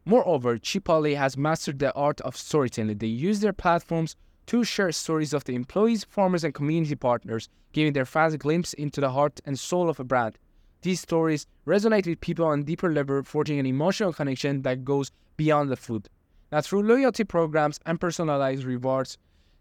Moreover, 0.06 0.58
Chipotle 0.58 1.16
has 1.16 1.38
mastered 1.38 1.80
the 1.80 1.94
art 1.94 2.20
of 2.22 2.36
storytelling. 2.36 2.98
They 2.98 3.08
use 3.08 3.40
their 3.42 3.54
platforms 3.54 4.16
to 4.48 4.64
share 4.64 4.92
stories 4.94 5.34
of 5.34 5.44
the 5.44 5.54
employees, 5.54 6.04
farmers, 6.06 6.44
and 6.44 6.54
community 6.54 6.96
partners, 6.96 7.48
giving 7.74 7.94
their 7.94 8.06
fans 8.06 8.34
a 8.34 8.38
glimpse 8.38 8.74
into 8.74 9.02
the 9.02 9.12
heart 9.12 9.40
and 9.46 9.60
soul 9.60 9.90
of 9.90 10.00
a 10.00 10.04
brand. 10.04 10.40
These 10.82 11.02
stories 11.02 11.48
resonate 11.66 12.08
with 12.08 12.22
people 12.22 12.46
on 12.46 12.60
a 12.60 12.64
deeper 12.64 12.92
level, 12.92 13.24
forging 13.24 13.60
an 13.60 13.66
emotional 13.66 14.14
connection 14.14 14.62
that 14.62 14.86
goes 14.86 15.12
beyond 15.36 15.70
the 15.70 15.76
food. 15.76 16.08
Now, 16.52 16.62
through 16.62 16.84
loyalty 16.84 17.24
programs 17.24 17.80
and 17.86 18.00
personalized 18.00 18.64
rewards, 18.64 19.18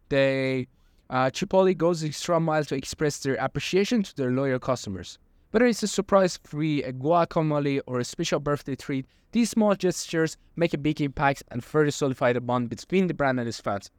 they 0.09 0.69
uh, 1.11 1.31
Chipotle 1.31 1.77
goes 1.77 2.03
extra 2.05 2.41
mile 2.41 2.65
to 2.65 2.75
express 2.75 3.19
their 3.19 3.37
appreciation 3.37 4.03
to 4.03 4.17
their 4.17 4.31
loyal 4.31 4.59
customers. 4.59 5.19
Whether 5.51 5.67
it's 5.67 5.83
a 5.83 5.89
surprise 5.89 6.39
free, 6.43 6.83
a 6.83 6.93
guacamole, 6.93 7.81
or 7.87 8.01
a 8.01 8.05
special 8.05 8.41
birthday 8.41 8.75
treat, 8.75 9.07
these 9.33 9.51
small 9.51 9.75
gestures 9.75 10.37
make 10.57 10.75
a 10.75 10.79
big 10.79 11.01
impact 11.01 11.43
and 11.51 11.63
further 11.63 11.91
solidify 11.91 12.33
the 12.33 12.41
bond 12.41 12.69
between 12.69 13.07
the 13.07 13.15
brand 13.15 13.39
and 13.39 13.49
its 13.49 13.61
fans. 13.61 13.91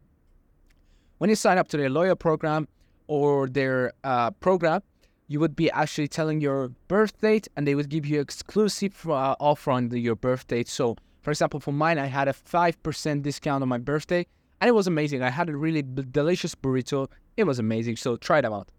When 1.18 1.30
you 1.30 1.36
sign 1.36 1.58
up 1.58 1.68
to 1.70 1.78
their 1.78 1.90
loyal 1.90 2.16
program 2.16 2.68
or 3.08 3.48
their 3.48 3.94
uh, 4.04 4.32
program, 4.32 4.82
you 5.28 5.40
would 5.40 5.56
be 5.56 5.70
actually 5.72 6.08
telling 6.08 6.40
your 6.40 6.70
birth 6.88 7.20
date 7.20 7.48
and 7.56 7.68
they 7.68 7.76
would 7.76 7.90
give 7.90 8.06
you 8.06 8.20
exclusive 8.20 9.08
uh, 9.10 9.36
offer 9.40 9.72
on 9.72 9.90
the, 9.90 10.00
your 10.00 10.16
birth 10.16 10.48
date. 10.48 10.68
So, 10.68 10.96
for 11.22 11.32
example, 11.32 11.60
for 11.60 11.74
mine, 11.74 12.00
I 12.00 12.06
had 12.06 12.28
a 12.28 12.34
5% 12.34 13.22
discount 13.22 13.62
on 13.62 13.70
my 13.70 13.78
birthday 13.78 14.26
and 14.62 14.70
it 14.70 14.72
was 14.72 14.88
amazing. 14.88 15.22
I 15.22 15.30
had 15.30 15.50
a 15.50 15.58
really 15.58 15.82
b- 15.82 16.06
delicious 16.10 16.56
burrito. 16.56 17.10
It 17.36 17.44
was 17.44 17.60
amazing. 17.60 17.98
So, 17.98 18.16
try 18.16 18.40
them 18.40 18.54
out. 18.54 18.70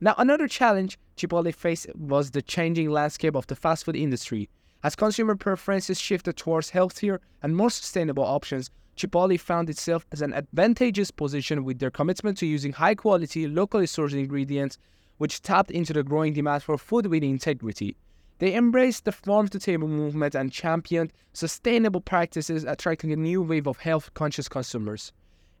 Now, 0.00 0.14
another 0.18 0.46
challenge 0.46 0.98
Chipotle 1.16 1.54
faced 1.54 1.86
was 1.96 2.30
the 2.30 2.42
changing 2.42 2.90
landscape 2.90 3.34
of 3.34 3.46
the 3.46 3.56
fast 3.56 3.86
food 3.86 3.96
industry. 3.96 4.50
As 4.84 4.94
consumer 4.94 5.34
preferences 5.34 5.98
shifted 5.98 6.36
towards 6.36 6.70
healthier 6.70 7.22
and 7.42 7.56
more 7.56 7.70
sustainable 7.70 8.22
options, 8.22 8.70
Chipotle 8.98 9.40
found 9.40 9.70
itself 9.70 10.06
as 10.12 10.20
an 10.20 10.34
advantageous 10.34 11.10
position 11.10 11.64
with 11.64 11.78
their 11.78 11.90
commitment 11.90 12.36
to 12.38 12.46
using 12.46 12.72
high 12.72 12.94
quality, 12.94 13.46
locally 13.48 13.86
sourced 13.86 14.12
ingredients, 14.12 14.76
which 15.18 15.42
tapped 15.42 15.70
into 15.70 15.92
the 15.92 16.02
growing 16.02 16.32
demand 16.32 16.62
for 16.62 16.78
food 16.78 17.06
with 17.06 17.22
integrity. 17.22 17.96
They 18.38 18.54
embraced 18.54 19.04
the 19.04 19.12
farm 19.12 19.48
to 19.48 19.58
table 19.58 19.88
movement 19.88 20.34
and 20.34 20.52
championed 20.52 21.12
sustainable 21.32 22.02
practices, 22.02 22.64
attracting 22.64 23.12
a 23.12 23.16
new 23.16 23.40
wave 23.42 23.66
of 23.66 23.78
health 23.78 24.12
conscious 24.14 24.48
consumers. 24.48 25.12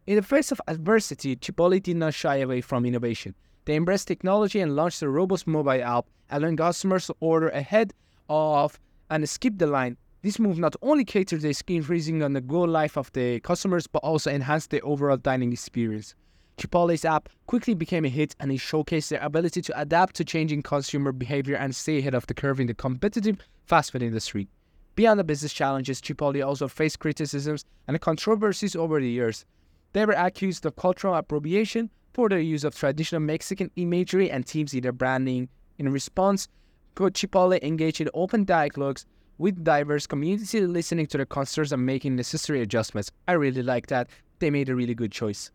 In 0.06 0.16
the 0.16 0.22
face 0.22 0.52
of 0.52 0.60
adversity, 0.68 1.36
Chipotle 1.36 1.82
did 1.82 1.96
not 1.96 2.14
shy 2.14 2.36
away 2.36 2.60
from 2.60 2.84
innovation. 2.84 3.34
They 3.64 3.76
embraced 3.76 4.08
technology 4.08 4.60
and 4.60 4.76
launched 4.76 5.02
a 5.02 5.08
robust 5.08 5.46
mobile 5.46 5.82
app, 5.82 6.06
allowing 6.30 6.56
customers 6.56 7.06
to 7.06 7.16
order 7.20 7.48
ahead 7.48 7.92
of 8.28 8.78
and 9.10 9.28
skip 9.28 9.58
the 9.58 9.66
line. 9.66 9.96
This 10.22 10.38
move 10.38 10.58
not 10.58 10.76
only 10.82 11.04
catered 11.04 11.40
to 11.40 11.52
the 11.52 11.74
increasing 11.74 12.22
on 12.22 12.32
the 12.32 12.40
go 12.40 12.60
life 12.60 12.96
of 12.96 13.12
the 13.12 13.40
customers, 13.40 13.86
but 13.86 14.00
also 14.00 14.30
enhanced 14.30 14.70
the 14.70 14.80
overall 14.82 15.16
dining 15.16 15.52
experience. 15.52 16.14
Chipotle's 16.58 17.04
app 17.04 17.28
quickly 17.46 17.74
became 17.74 18.04
a 18.04 18.08
hit 18.08 18.34
and 18.40 18.50
it 18.50 18.58
showcased 18.58 19.08
their 19.08 19.20
ability 19.20 19.60
to 19.62 19.80
adapt 19.80 20.16
to 20.16 20.24
changing 20.24 20.62
consumer 20.62 21.12
behavior 21.12 21.56
and 21.56 21.74
stay 21.74 21.98
ahead 21.98 22.14
of 22.14 22.26
the 22.26 22.34
curve 22.34 22.60
in 22.60 22.66
the 22.66 22.74
competitive 22.74 23.38
fast 23.66 23.92
food 23.92 24.02
industry. 24.02 24.48
Beyond 24.94 25.20
the 25.20 25.24
business 25.24 25.52
challenges, 25.52 26.00
Chipotle 26.00 26.46
also 26.46 26.68
faced 26.68 26.98
criticisms 26.98 27.64
and 27.86 28.00
controversies 28.00 28.74
over 28.74 28.98
the 29.00 29.10
years. 29.10 29.44
They 29.92 30.06
were 30.06 30.14
accused 30.14 30.64
of 30.64 30.76
cultural 30.76 31.14
appropriation, 31.14 31.90
for 32.16 32.30
their 32.30 32.40
use 32.40 32.64
of 32.64 32.74
traditional 32.74 33.20
Mexican 33.20 33.70
imagery 33.76 34.30
and 34.30 34.46
themes 34.46 34.72
in 34.72 34.80
their 34.80 34.90
branding. 34.90 35.50
In 35.76 35.92
response, 35.92 36.48
Chipotle 36.94 37.62
engaged 37.62 38.00
in 38.00 38.08
open 38.14 38.46
dialogues 38.46 39.04
with 39.36 39.62
diverse 39.62 40.06
communities, 40.06 40.54
listening 40.54 41.08
to 41.08 41.18
their 41.18 41.26
concerns 41.26 41.74
and 41.74 41.84
making 41.84 42.16
necessary 42.16 42.62
adjustments. 42.62 43.10
I 43.28 43.32
really 43.32 43.62
like 43.62 43.88
that. 43.88 44.08
They 44.38 44.48
made 44.48 44.70
a 44.70 44.74
really 44.74 44.94
good 44.94 45.12
choice. 45.12 45.50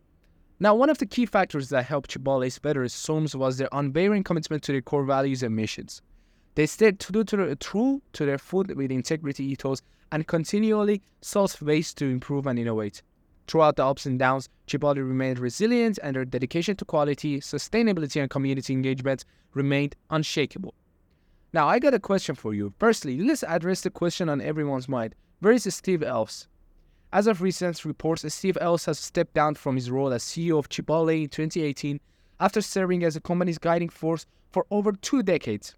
Now, 0.62 0.76
one 0.76 0.90
of 0.90 0.98
the 0.98 1.06
key 1.06 1.26
factors 1.26 1.70
that 1.70 1.86
helped 1.86 2.12
Chipotle 2.12 2.62
better 2.62 2.84
its 2.84 3.04
homes 3.04 3.34
was 3.34 3.58
their 3.58 3.68
unwavering 3.72 4.22
commitment 4.22 4.62
to 4.62 4.70
their 4.70 4.80
core 4.80 5.02
values 5.02 5.42
and 5.42 5.56
missions. 5.56 6.02
They 6.54 6.66
stayed 6.66 7.00
true 7.00 7.24
to, 7.24 8.24
their, 8.24 8.38
food 8.38 8.76
with 8.76 8.92
integrity 8.92 9.44
ethos 9.44 9.82
and 10.12 10.24
continually 10.28 11.02
sought 11.20 11.60
ways 11.60 11.92
to 11.94 12.04
improve 12.04 12.46
and 12.46 12.60
innovate. 12.60 13.02
Throughout 13.48 13.74
the 13.74 13.84
ups 13.84 14.06
and 14.06 14.20
downs, 14.20 14.48
Chipotle 14.68 14.98
remained 14.98 15.40
resilient 15.40 15.98
and 16.00 16.14
their 16.14 16.24
dedication 16.24 16.76
to 16.76 16.84
quality, 16.84 17.40
sustainability, 17.40 18.20
and 18.20 18.30
community 18.30 18.72
engagement 18.72 19.24
remained 19.54 19.96
unshakable. 20.10 20.74
Now, 21.52 21.66
I 21.66 21.80
got 21.80 21.92
a 21.92 21.98
question 21.98 22.36
for 22.36 22.54
you. 22.54 22.72
Firstly, 22.78 23.18
let's 23.20 23.42
address 23.42 23.80
the 23.80 23.90
question 23.90 24.28
on 24.28 24.40
everyone's 24.40 24.88
mind 24.88 25.16
Where 25.40 25.54
is 25.54 25.64
Steve 25.74 26.04
Ells? 26.04 26.46
As 27.14 27.26
of 27.26 27.42
recent 27.42 27.84
reports, 27.84 28.24
Steve 28.32 28.56
Ells 28.58 28.86
has 28.86 28.98
stepped 28.98 29.34
down 29.34 29.54
from 29.54 29.76
his 29.76 29.90
role 29.90 30.14
as 30.14 30.24
CEO 30.24 30.58
of 30.58 30.70
Chipotle 30.70 31.22
in 31.22 31.28
2018 31.28 32.00
after 32.40 32.62
serving 32.62 33.04
as 33.04 33.14
the 33.14 33.20
company's 33.20 33.58
guiding 33.58 33.90
force 33.90 34.24
for 34.50 34.64
over 34.70 34.92
two 34.92 35.22
decades. 35.22 35.74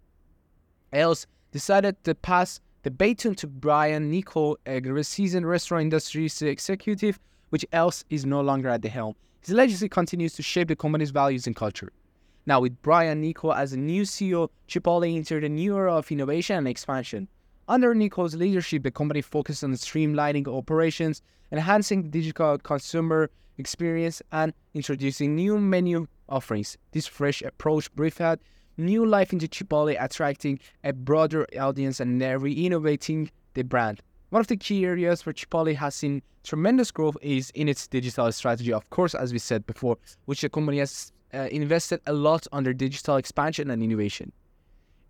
Ells 0.93 1.27
decided 1.51 2.03
to 2.05 2.15
pass 2.15 2.61
the 2.85 2.91
baton 2.91 3.35
to 3.35 3.49
Brian 3.49 4.13
Niccol, 4.13 4.57
a 4.65 5.03
seasoned 5.03 5.49
restaurant 5.49 5.83
industry 5.83 6.31
executive 6.43 7.19
which 7.51 7.67
Ells 7.73 8.05
is 8.11 8.25
no 8.25 8.41
longer 8.41 8.69
at 8.69 8.83
the 8.83 8.89
helm. 8.89 9.17
His 9.41 9.55
legacy 9.55 9.89
continues 9.89 10.35
to 10.35 10.43
shape 10.43 10.69
the 10.69 10.77
company's 10.77 11.11
values 11.11 11.49
and 11.49 11.57
culture. 11.57 11.93
Now, 12.47 12.61
with 12.61 12.81
Brian 12.83 13.23
Niccol 13.23 13.57
as 13.57 13.73
a 13.73 13.77
new 13.77 14.03
CEO, 14.03 14.51
Chipotle 14.69 15.17
entered 15.17 15.43
a 15.43 15.49
new 15.49 15.77
era 15.77 15.95
of 15.97 16.13
innovation 16.13 16.59
and 16.59 16.69
expansion. 16.69 17.27
Under 17.67 17.95
Niccol's 17.95 18.35
leadership, 18.35 18.83
the 18.83 18.91
company 18.91 19.23
focused 19.23 19.65
on 19.65 19.73
streamlining 19.73 20.47
operations, 20.47 21.23
enhancing 21.51 22.11
digital 22.11 22.59
consumer 22.59 23.31
experience, 23.57 24.21
and 24.33 24.53
introducing 24.75 25.35
new 25.35 25.59
menu 25.59 26.07
offerings. 26.29 26.77
This 26.93 27.07
fresh 27.07 27.41
approach 27.41 27.91
breathed 27.95 28.39
new 28.77 29.07
life 29.07 29.33
into 29.33 29.49
Chipotle, 29.49 29.97
attracting 29.99 30.59
a 30.83 30.93
broader 30.93 31.47
audience 31.59 32.01
and 32.01 32.21
re-innovating 32.21 33.31
the 33.55 33.63
brand. 33.63 34.03
One 34.29 34.41
of 34.41 34.47
the 34.49 34.59
key 34.59 34.85
areas 34.85 35.25
where 35.25 35.33
Chipotle 35.33 35.75
has 35.77 35.95
seen 35.95 36.21
tremendous 36.43 36.91
growth 36.91 37.17
is 37.23 37.49
in 37.55 37.69
its 37.71 37.87
digital 37.87 38.31
strategy, 38.33 38.75
of 38.75 38.91
course, 38.91 39.15
as 39.15 39.33
we 39.33 39.39
said 39.39 39.67
before, 39.67 39.97
which 40.27 40.43
the 40.43 40.51
company 40.51 40.81
has 40.81 41.13
uh, 41.33 41.49
invested 41.51 42.01
a 42.07 42.13
lot 42.13 42.47
on 42.53 42.65
their 42.65 42.75
digital 42.75 43.17
expansion 43.17 43.71
and 43.71 43.83
innovation. 43.83 44.33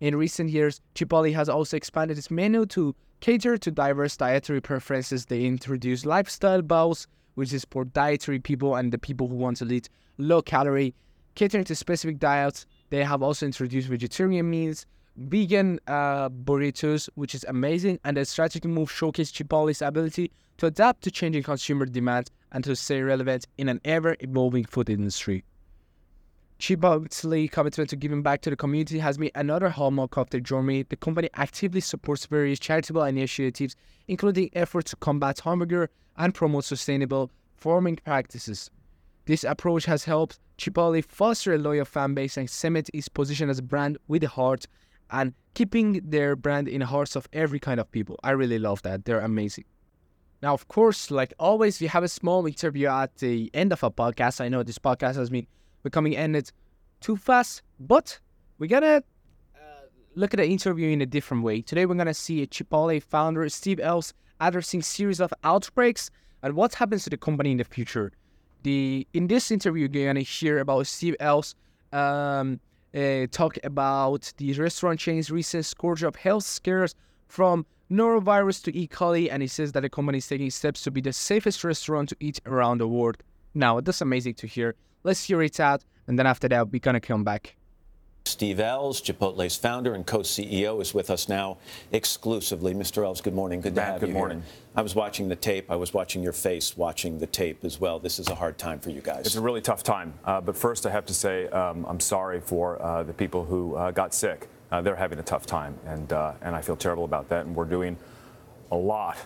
In 0.01 0.15
recent 0.17 0.49
years, 0.49 0.81
Chipotle 0.93 1.33
has 1.33 1.47
also 1.47 1.77
expanded 1.77 2.17
its 2.17 2.29
menu 2.29 2.65
to 2.67 2.93
cater 3.21 3.57
to 3.57 3.71
diverse 3.71 4.17
dietary 4.17 4.59
preferences. 4.59 5.25
They 5.25 5.45
introduced 5.45 6.05
lifestyle 6.05 6.61
bowls, 6.61 7.07
which 7.35 7.53
is 7.53 7.65
for 7.71 7.85
dietary 7.85 8.39
people 8.39 8.75
and 8.75 8.91
the 8.91 8.97
people 8.97 9.27
who 9.29 9.35
want 9.35 9.57
to 9.57 9.71
eat 9.71 9.89
low 10.17 10.41
calorie, 10.41 10.93
catering 11.35 11.63
to 11.65 11.75
specific 11.75 12.19
diets. 12.19 12.65
They 12.89 13.03
have 13.05 13.23
also 13.23 13.45
introduced 13.45 13.87
vegetarian 13.87 14.49
meals, 14.49 14.85
vegan 15.15 15.79
uh, 15.87 16.27
burritos, 16.29 17.09
which 17.15 17.33
is 17.33 17.45
amazing, 17.47 17.99
and 18.03 18.17
the 18.17 18.25
strategic 18.25 18.65
move 18.65 18.91
showcased 18.91 19.33
Chipotle's 19.33 19.81
ability 19.81 20.31
to 20.57 20.65
adapt 20.65 21.03
to 21.03 21.11
changing 21.11 21.43
consumer 21.43 21.85
demands 21.85 22.31
and 22.51 22.63
to 22.65 22.75
stay 22.75 23.01
relevant 23.01 23.47
in 23.57 23.69
an 23.69 23.79
ever-evolving 23.85 24.65
food 24.65 24.89
industry. 24.89 25.43
Chipotle's 26.59 27.51
commitment 27.51 27.89
to 27.89 27.95
giving 27.95 28.21
back 28.21 28.41
to 28.41 28.49
the 28.49 28.55
community 28.55 28.99
has 28.99 29.17
been 29.17 29.31
another 29.35 29.69
hallmark 29.69 30.17
of 30.17 30.29
their 30.29 30.39
journey. 30.39 30.83
The 30.83 30.95
company 30.95 31.29
actively 31.35 31.81
supports 31.81 32.25
various 32.25 32.59
charitable 32.59 33.03
initiatives, 33.03 33.75
including 34.07 34.49
efforts 34.53 34.91
to 34.91 34.95
combat 34.95 35.39
hunger 35.39 35.89
and 36.17 36.33
promote 36.33 36.63
sustainable 36.63 37.29
farming 37.57 37.99
practices. 38.05 38.71
This 39.25 39.43
approach 39.43 39.85
has 39.85 40.05
helped 40.05 40.39
Chipotle 40.57 41.03
foster 41.03 41.53
a 41.53 41.57
loyal 41.57 41.83
fan 41.83 42.13
base 42.13 42.37
and 42.37 42.49
cement 42.49 42.89
its 42.93 43.09
position 43.09 43.49
as 43.49 43.59
a 43.59 43.63
brand 43.63 43.97
with 44.07 44.23
a 44.23 44.29
heart 44.29 44.67
and 45.11 45.33
keeping 45.55 45.99
their 46.03 46.35
brand 46.35 46.67
in 46.67 46.79
the 46.79 46.85
hearts 46.85 47.15
of 47.15 47.27
every 47.33 47.59
kind 47.59 47.79
of 47.79 47.91
people. 47.91 48.17
I 48.23 48.31
really 48.31 48.59
love 48.59 48.81
that. 48.83 49.05
They're 49.05 49.19
amazing. 49.19 49.65
Now, 50.41 50.53
of 50.53 50.67
course, 50.67 51.11
like 51.11 51.33
always, 51.39 51.81
we 51.81 51.87
have 51.87 52.03
a 52.03 52.07
small 52.07 52.45
interview 52.45 52.87
at 52.87 53.17
the 53.17 53.49
end 53.53 53.73
of 53.73 53.83
a 53.83 53.91
podcast. 53.91 54.39
I 54.39 54.47
know 54.47 54.63
this 54.63 54.79
podcast 54.79 55.15
has 55.15 55.29
been 55.29 55.47
becoming 55.85 56.17
ended 56.17 56.51
too 56.99 57.15
fast. 57.15 57.61
But 57.79 58.19
we're 58.57 58.73
gonna 58.75 59.03
uh, 59.55 59.85
look 60.15 60.33
at 60.33 60.37
the 60.37 60.47
interview 60.47 60.89
in 60.89 61.01
a 61.01 61.05
different 61.05 61.43
way. 61.43 61.61
Today 61.61 61.85
we're 61.85 62.01
gonna 62.03 62.21
see 62.25 62.41
a 62.41 62.47
Chipotle 62.47 63.01
founder 63.01 63.47
Steve 63.47 63.79
Ells 63.79 64.13
addressing 64.41 64.81
series 64.81 65.21
of 65.21 65.31
outbreaks 65.43 66.11
and 66.43 66.53
what 66.55 66.73
happens 66.73 67.03
to 67.05 67.09
the 67.09 67.17
company 67.17 67.51
in 67.51 67.57
the 67.57 67.63
future. 67.63 68.11
The 68.63 69.07
in 69.13 69.27
this 69.27 69.51
interview 69.51 69.87
you're 69.87 70.07
gonna 70.07 70.21
hear 70.37 70.59
about 70.59 70.87
Steve 70.87 71.15
Ells 71.19 71.55
um, 71.93 72.59
uh, 72.93 73.27
talk 73.31 73.57
about 73.63 74.33
the 74.37 74.53
restaurant 74.53 74.99
chain's 74.99 75.29
recent 75.29 75.65
scourge 75.65 76.03
of 76.03 76.15
health 76.15 76.43
scares 76.43 76.95
from 77.27 77.65
norovirus 77.91 78.63
to 78.63 78.75
E. 78.75 78.87
coli, 78.87 79.29
and 79.31 79.43
he 79.43 79.47
says 79.47 79.71
that 79.73 79.81
the 79.81 79.89
company 79.89 80.17
is 80.17 80.27
taking 80.27 80.49
steps 80.49 80.81
to 80.81 80.89
be 80.91 81.01
the 81.01 81.13
safest 81.13 81.63
restaurant 81.63 82.09
to 82.09 82.15
eat 82.19 82.39
around 82.47 82.79
the 82.79 82.87
world. 82.87 83.17
Now, 83.53 83.79
that's 83.79 84.01
amazing 84.01 84.33
to 84.35 84.47
hear. 84.47 84.75
Let's 85.05 85.23
hear 85.23 85.43
it 85.43 85.59
out, 85.59 85.83
and 86.07 86.17
then 86.17 86.25
after 86.25 86.47
that, 86.47 86.71
we're 86.71 86.79
gonna 86.79 86.99
come 86.99 87.23
back. 87.23 87.55
Steve 88.25 88.59
Ells, 88.59 88.99
Chipotle's 88.99 89.55
founder 89.55 89.93
and 89.93 90.03
co-CEO, 90.03 90.81
is 90.81 90.95
with 90.95 91.11
us 91.11 91.29
now 91.29 91.59
exclusively. 91.91 92.73
Mr. 92.73 93.05
Ells, 93.05 93.21
good 93.21 93.35
morning. 93.35 93.61
Good 93.61 93.75
to 93.75 93.81
Matt, 93.81 93.91
have 93.91 93.99
good 93.99 94.09
you 94.09 94.15
morning. 94.15 94.39
Here. 94.39 94.49
I 94.77 94.81
was 94.81 94.95
watching 94.95 95.27
the 95.29 95.35
tape. 95.35 95.69
I 95.69 95.75
was 95.75 95.93
watching 95.93 96.23
your 96.23 96.33
face 96.33 96.75
watching 96.75 97.19
the 97.19 97.27
tape 97.27 97.63
as 97.63 97.79
well. 97.79 97.99
This 97.99 98.17
is 98.17 98.29
a 98.29 98.33
hard 98.33 98.57
time 98.57 98.79
for 98.79 98.89
you 98.89 99.01
guys. 99.01 99.27
It's 99.27 99.35
a 99.35 99.41
really 99.41 99.61
tough 99.61 99.83
time. 99.83 100.11
Uh, 100.23 100.41
but 100.41 100.57
first, 100.57 100.87
I 100.87 100.89
have 100.89 101.05
to 101.05 101.13
say 101.13 101.49
um, 101.49 101.85
I'm 101.87 101.99
sorry 101.99 102.41
for 102.41 102.81
uh, 102.81 103.03
the 103.03 103.13
people 103.13 103.45
who 103.45 103.75
uh, 103.75 103.91
got 103.91 104.11
sick. 104.11 104.47
Uh, 104.71 104.81
they're 104.81 104.95
having 104.95 105.19
a 105.19 105.23
tough 105.23 105.45
time, 105.45 105.77
and 105.85 106.11
uh, 106.13 106.33
and 106.41 106.55
I 106.55 106.61
feel 106.61 106.75
terrible 106.75 107.05
about 107.05 107.29
that. 107.29 107.45
And 107.45 107.55
we're 107.55 107.65
doing 107.65 107.95
a 108.71 108.75
lot 108.75 109.17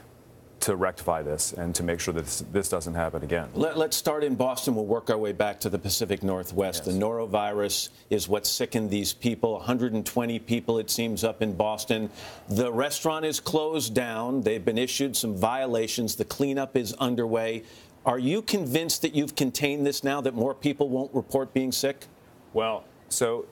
to 0.62 0.76
rectify 0.76 1.22
this 1.22 1.54
and 1.54 1.74
to 1.76 1.84
make 1.84 2.00
sure 2.00 2.14
that 2.14 2.26
this, 2.26 2.44
this 2.52 2.70
doesn't 2.70 2.94
happen 2.94 3.24
again. 3.24 3.50
Let, 3.54 3.78
us 3.78 3.96
start 3.96 4.24
in 4.24 4.36
Boston. 4.36 4.76
We'll 4.76 4.86
work 4.86 5.10
our 5.10 5.18
way 5.18 5.32
back 5.32 5.60
to 5.62 5.70
the 5.70 5.80
Pacific 5.80 6.24
Northwest. 6.24 6.84
Yes. 6.86 6.96
The 6.96 7.00
norovirus 7.00 7.90
is 8.10 8.28
what 8.28 8.46
sickened 8.46 8.90
these 8.90 9.14
people. 9.14 9.54
120 9.54 10.40
people, 10.40 10.80
it 10.80 10.90
seems, 10.90 11.24
up 11.24 11.42
in 11.42 11.54
Boston. 11.54 12.10
The 12.50 12.72
restaurant 12.72 13.26
is 13.26 13.40
closed 13.40 13.94
down. 13.94 14.42
They've 14.42 14.64
been 14.64 14.78
issued 14.78 15.16
some 15.16 15.36
violations. 15.36 16.16
The 16.16 16.26
cleanup 16.26 16.76
is 16.76 16.94
underway. 16.94 17.64
Are 18.06 18.20
you 18.20 18.42
convinced 18.42 19.02
that 19.02 19.14
you've 19.14 19.36
contained 19.36 19.86
this 19.86 20.04
now, 20.04 20.22
that 20.22 20.34
more 20.34 20.54
people 20.54 20.90
won't 20.90 21.14
report 21.14 21.54
being 21.54 21.72
sick? 21.72 22.06
Well, 22.54 22.84
so 23.10 23.46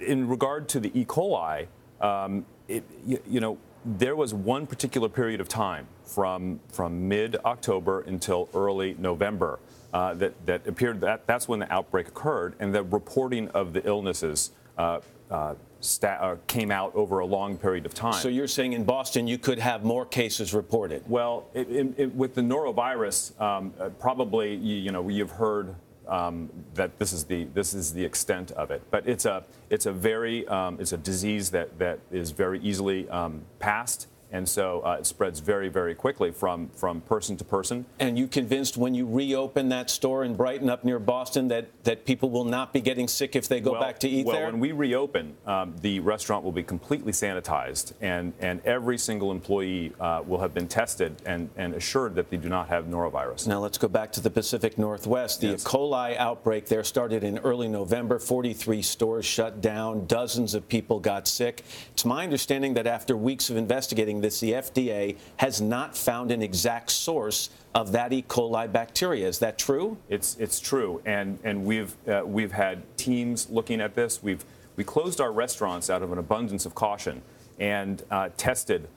in 0.00 0.28
regard 0.28 0.68
to 0.70 0.80
the 0.80 0.90
E. 0.98 1.04
coli, 1.04 1.66
um, 2.00 2.46
it, 2.68 2.84
you, 3.06 3.20
you 3.26 3.40
know, 3.40 3.58
there 3.84 4.16
was 4.16 4.34
one 4.34 4.66
particular 4.66 5.08
period 5.08 5.40
of 5.40 5.48
time 5.48 5.86
from 6.04 6.60
from 6.68 7.08
mid 7.08 7.36
October 7.44 8.00
until 8.02 8.48
early 8.54 8.96
November 8.98 9.58
uh, 9.92 10.14
that 10.14 10.46
that 10.46 10.66
appeared 10.66 11.00
that 11.00 11.26
that's 11.26 11.48
when 11.48 11.58
the 11.58 11.72
outbreak 11.72 12.08
occurred, 12.08 12.54
and 12.58 12.74
the 12.74 12.82
reporting 12.82 13.48
of 13.48 13.72
the 13.72 13.86
illnesses. 13.86 14.50
Uh, 14.76 15.00
uh, 15.30 15.54
sta- 15.80 16.18
uh, 16.20 16.36
came 16.46 16.70
out 16.70 16.94
over 16.94 17.18
a 17.18 17.26
long 17.26 17.56
period 17.58 17.84
of 17.84 17.94
time. 17.94 18.14
So 18.14 18.28
you're 18.28 18.48
saying 18.48 18.72
in 18.72 18.84
Boston 18.84 19.26
you 19.26 19.36
could 19.38 19.58
have 19.58 19.84
more 19.84 20.06
cases 20.06 20.54
reported? 20.54 21.02
Well, 21.06 21.48
it, 21.52 21.68
it, 21.68 21.94
it, 21.98 22.14
with 22.14 22.34
the 22.34 22.40
norovirus, 22.40 23.38
um, 23.40 23.74
uh, 23.78 23.90
probably 23.90 24.54
you, 24.54 24.76
you 24.76 24.92
know 24.92 25.06
you've 25.08 25.32
heard 25.32 25.74
um, 26.08 26.50
that 26.74 26.98
this 26.98 27.12
is 27.12 27.24
the 27.24 27.44
this 27.54 27.74
is 27.74 27.92
the 27.92 28.04
extent 28.04 28.50
of 28.52 28.70
it. 28.70 28.82
But 28.90 29.06
it's 29.08 29.24
a 29.24 29.44
it's 29.70 29.86
a 29.86 29.92
very 29.92 30.46
um, 30.48 30.78
it's 30.80 30.92
a 30.92 30.96
disease 30.96 31.50
that 31.50 31.78
that 31.78 32.00
is 32.10 32.30
very 32.30 32.60
easily 32.60 33.08
um, 33.10 33.42
passed 33.58 34.08
and 34.30 34.48
so 34.48 34.80
uh, 34.84 34.96
it 34.98 35.06
spreads 35.06 35.40
very, 35.40 35.68
very 35.68 35.94
quickly 35.94 36.30
from, 36.30 36.68
from 36.70 37.00
person 37.02 37.36
to 37.38 37.44
person. 37.44 37.86
And 37.98 38.18
you 38.18 38.26
convinced 38.26 38.76
when 38.76 38.94
you 38.94 39.06
reopen 39.06 39.68
that 39.70 39.90
store 39.90 40.24
in 40.24 40.34
Brighton 40.34 40.68
up 40.68 40.84
near 40.84 40.98
Boston 40.98 41.48
that, 41.48 41.68
that 41.84 42.04
people 42.04 42.30
will 42.30 42.44
not 42.44 42.72
be 42.72 42.80
getting 42.80 43.08
sick 43.08 43.36
if 43.36 43.48
they 43.48 43.60
go 43.60 43.72
well, 43.72 43.80
back 43.80 43.98
to 44.00 44.08
eat 44.08 44.26
well, 44.26 44.36
there? 44.36 44.44
Well, 44.44 44.52
when 44.52 44.60
we 44.60 44.72
reopen, 44.72 45.34
um, 45.46 45.74
the 45.80 46.00
restaurant 46.00 46.44
will 46.44 46.52
be 46.52 46.62
completely 46.62 47.12
sanitized, 47.12 47.92
and, 48.00 48.32
and 48.40 48.60
every 48.64 48.98
single 48.98 49.30
employee 49.30 49.92
uh, 50.00 50.22
will 50.26 50.40
have 50.40 50.52
been 50.52 50.68
tested 50.68 51.22
and, 51.24 51.48
and 51.56 51.74
assured 51.74 52.14
that 52.16 52.30
they 52.30 52.36
do 52.36 52.48
not 52.48 52.68
have 52.68 52.86
norovirus. 52.86 53.46
Now 53.46 53.60
let's 53.60 53.78
go 53.78 53.88
back 53.88 54.12
to 54.12 54.20
the 54.20 54.30
Pacific 54.30 54.78
Northwest. 54.78 55.40
The 55.40 55.48
yes. 55.48 55.62
E. 55.62 55.66
coli 55.66 56.16
outbreak 56.16 56.66
there 56.66 56.84
started 56.84 57.24
in 57.24 57.38
early 57.38 57.68
November. 57.68 58.18
43 58.18 58.82
stores 58.82 59.24
shut 59.24 59.60
down. 59.60 60.06
Dozens 60.06 60.54
of 60.54 60.68
people 60.68 61.00
got 61.00 61.26
sick. 61.26 61.64
It's 61.92 62.04
my 62.04 62.24
understanding 62.24 62.74
that 62.74 62.86
after 62.86 63.16
weeks 63.16 63.50
of 63.50 63.56
investigating, 63.56 64.17
this, 64.20 64.40
the 64.40 64.52
FDA 64.52 65.16
has 65.36 65.60
not 65.60 65.96
found 65.96 66.30
an 66.30 66.42
exact 66.42 66.90
source 66.90 67.50
of 67.74 67.92
that 67.92 68.12
E. 68.12 68.24
coli 68.26 68.70
bacteria. 68.70 69.26
Is 69.28 69.38
that 69.40 69.58
true? 69.58 69.98
It's 70.08 70.36
it's 70.38 70.60
true, 70.60 71.00
and 71.04 71.38
and 71.44 71.64
we've 71.64 71.94
uh, 72.08 72.22
we've 72.24 72.52
had 72.52 72.82
teams 72.96 73.48
looking 73.50 73.80
at 73.80 73.94
this. 73.94 74.22
We've 74.22 74.44
we 74.76 74.84
closed 74.84 75.20
our 75.20 75.32
restaurants 75.32 75.90
out 75.90 76.02
of 76.02 76.12
an 76.12 76.18
abundance 76.18 76.66
of 76.66 76.74
caution 76.74 77.22
and 77.58 78.02
uh, 78.10 78.30
tested 78.36 78.88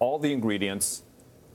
all 0.00 0.18
the 0.18 0.32
ingredients, 0.32 1.04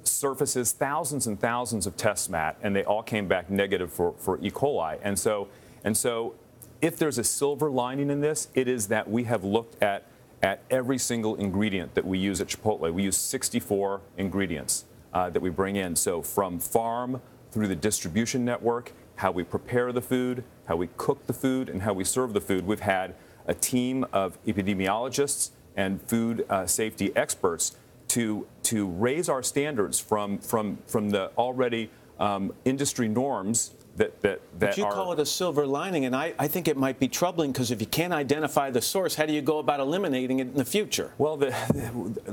surfaces, 0.04 0.72
thousands 0.72 1.28
and 1.28 1.38
thousands 1.38 1.86
of 1.86 1.98
tests, 1.98 2.30
Matt, 2.30 2.58
and 2.62 2.74
they 2.74 2.86
all 2.86 3.04
came 3.04 3.28
back 3.28 3.50
negative 3.50 3.92
for, 3.92 4.14
for 4.18 4.40
E. 4.42 4.50
coli. 4.50 4.98
And 5.04 5.20
so 5.20 5.50
and 5.84 5.96
so, 5.96 6.36
if 6.82 6.98
there's 6.98 7.18
a 7.18 7.24
silver 7.24 7.70
lining 7.70 8.10
in 8.10 8.20
this, 8.20 8.50
it 8.54 8.68
is 8.68 8.88
that 8.88 9.10
we 9.10 9.24
have 9.24 9.44
looked 9.44 9.82
at 9.82 10.04
at 10.42 10.62
every 10.70 10.98
single 10.98 11.36
ingredient 11.36 11.96
that 11.96 12.06
we 12.06 12.20
use 12.20 12.40
at 12.42 12.48
Chipotle. 12.48 12.92
We 12.94 13.04
use 13.04 13.18
64 13.18 14.02
ingredients 14.18 14.86
uh, 15.14 15.30
that 15.30 15.42
we 15.42 15.50
bring 15.50 15.76
in. 15.76 15.96
So 15.96 16.22
from 16.22 16.60
farm 16.60 17.22
through 17.52 17.68
the 17.68 17.76
distribution 17.76 18.46
network, 18.46 18.94
how 19.16 19.32
we 19.32 19.44
prepare 19.44 19.92
the 19.92 20.02
food, 20.02 20.44
how 20.66 20.76
we 20.76 20.90
cook 20.98 21.26
the 21.26 21.34
food, 21.34 21.70
and 21.70 21.82
how 21.82 21.94
we 21.94 22.04
serve 22.04 22.34
the 22.34 22.42
food. 22.42 22.68
We've 22.68 22.80
had 22.80 23.16
a 23.48 23.54
team 23.54 24.06
of 24.14 24.44
epidemiologists 24.46 25.52
and 25.76 26.02
food 26.04 26.46
uh, 26.50 26.68
safety 26.68 27.16
experts 27.16 27.76
to, 28.10 28.48
to 28.64 28.88
raise 28.88 29.30
our 29.30 29.42
standards 29.42 30.00
from, 30.00 30.38
from, 30.38 30.78
from 30.88 31.10
the 31.10 31.32
already 31.38 31.90
um, 32.20 32.54
industry 32.66 33.08
norms 33.08 33.72
that 33.98 34.22
that, 34.22 34.42
that 34.60 34.70
but 34.70 34.78
you 34.78 34.86
are, 34.86 34.92
call 34.92 35.12
it 35.12 35.20
a 35.20 35.26
silver 35.26 35.68
lining, 35.68 36.06
and 36.06 36.16
I, 36.16 36.34
I 36.40 36.48
think 36.48 36.68
it 36.68 36.78
might 36.78 37.00
be 37.00 37.08
troubling 37.08 37.52
because 37.52 37.72
if 37.72 37.82
you 37.82 37.88
can't 37.88 38.14
identify 38.14 38.70
the 38.70 38.82
source, 38.82 39.16
how 39.16 39.26
do 39.26 39.34
you 39.34 39.42
go 39.42 39.60
about 39.60 39.80
eliminating 39.80 40.40
it 40.40 40.48
in 40.48 40.54
the 40.54 40.66
future? 40.66 41.12
Well, 41.18 41.38
the, 41.38 41.54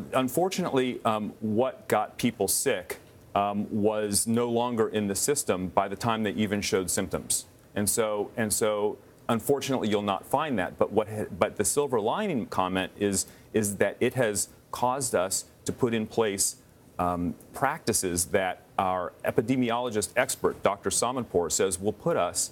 unfortunately, 0.12 1.00
um, 1.04 1.32
what 1.40 1.88
got 1.88 2.16
people 2.18 2.48
sick 2.48 2.98
um, 3.34 3.66
was 3.70 4.26
no 4.26 4.48
longer 4.48 4.88
in 4.88 5.08
the 5.08 5.14
system 5.14 5.68
by 5.68 5.88
the 5.88 5.96
time 5.96 6.22
they 6.22 6.32
even 6.32 6.60
showed 6.60 6.90
symptoms, 6.90 7.46
and 7.74 7.88
so 7.88 8.30
and 8.36 8.52
so. 8.52 8.98
Unfortunately, 9.26 9.88
you'll 9.88 10.02
not 10.02 10.26
find 10.26 10.58
that. 10.58 10.78
But 10.78 10.92
what? 10.92 11.38
But 11.38 11.56
the 11.56 11.64
silver 11.64 11.98
lining 11.98 12.44
comment 12.44 12.92
is 12.98 13.24
is 13.54 13.76
that 13.76 13.96
it 13.98 14.14
has 14.14 14.48
caused 14.70 15.14
us 15.14 15.46
to 15.64 15.72
put 15.72 15.94
in 15.94 16.06
place 16.06 16.56
um, 16.98 17.34
practices 17.52 18.26
that 18.26 18.62
our 18.78 19.12
epidemiologist 19.24 20.10
expert, 20.16 20.62
Dr. 20.62 20.90
Samadpour, 20.90 21.50
says 21.50 21.80
will 21.80 21.92
put 21.92 22.16
us 22.16 22.50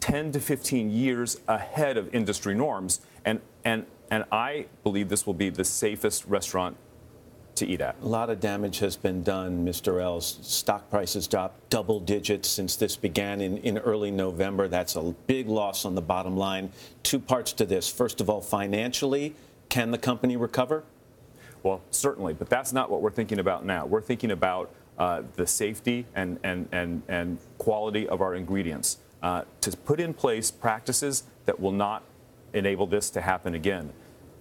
10 0.00 0.32
to 0.32 0.40
15 0.40 0.90
years 0.90 1.40
ahead 1.48 1.96
of 1.96 2.14
industry 2.14 2.54
norms. 2.54 3.00
And, 3.24 3.40
and, 3.64 3.86
and 4.10 4.24
I 4.30 4.66
believe 4.82 5.08
this 5.08 5.26
will 5.26 5.34
be 5.34 5.50
the 5.50 5.64
safest 5.64 6.24
restaurant 6.26 6.76
to 7.56 7.66
eat 7.66 7.80
at. 7.80 7.96
A 8.02 8.06
lot 8.06 8.30
of 8.30 8.40
damage 8.40 8.78
has 8.78 8.96
been 8.96 9.22
done, 9.22 9.64
Mr. 9.64 10.00
Ells. 10.00 10.38
Stock 10.42 10.88
prices 10.90 11.26
dropped 11.26 11.68
double 11.70 11.98
digits 11.98 12.48
since 12.48 12.76
this 12.76 12.96
began 12.96 13.40
in, 13.40 13.58
in 13.58 13.78
early 13.78 14.10
November. 14.10 14.68
That's 14.68 14.96
a 14.96 15.14
big 15.26 15.48
loss 15.48 15.84
on 15.84 15.94
the 15.94 16.02
bottom 16.02 16.36
line. 16.36 16.70
Two 17.02 17.18
parts 17.18 17.52
to 17.54 17.66
this. 17.66 17.90
First 17.90 18.20
of 18.20 18.30
all, 18.30 18.40
financially, 18.40 19.34
can 19.68 19.90
the 19.90 19.98
company 19.98 20.36
recover? 20.36 20.84
Well, 21.62 21.80
certainly, 21.90 22.34
but 22.34 22.48
that's 22.48 22.72
not 22.72 22.90
what 22.90 23.02
we're 23.02 23.10
thinking 23.10 23.38
about 23.38 23.64
now. 23.64 23.86
We're 23.86 24.00
thinking 24.00 24.30
about 24.30 24.70
uh, 24.98 25.22
the 25.36 25.46
safety 25.46 26.06
and, 26.14 26.38
and, 26.42 26.68
and, 26.72 27.02
and 27.08 27.38
quality 27.58 28.08
of 28.08 28.20
our 28.20 28.34
ingredients 28.34 28.98
uh, 29.22 29.42
to 29.60 29.76
put 29.76 30.00
in 30.00 30.14
place 30.14 30.50
practices 30.50 31.24
that 31.46 31.60
will 31.60 31.72
not 31.72 32.02
enable 32.52 32.86
this 32.86 33.10
to 33.10 33.20
happen 33.20 33.54
again. 33.54 33.92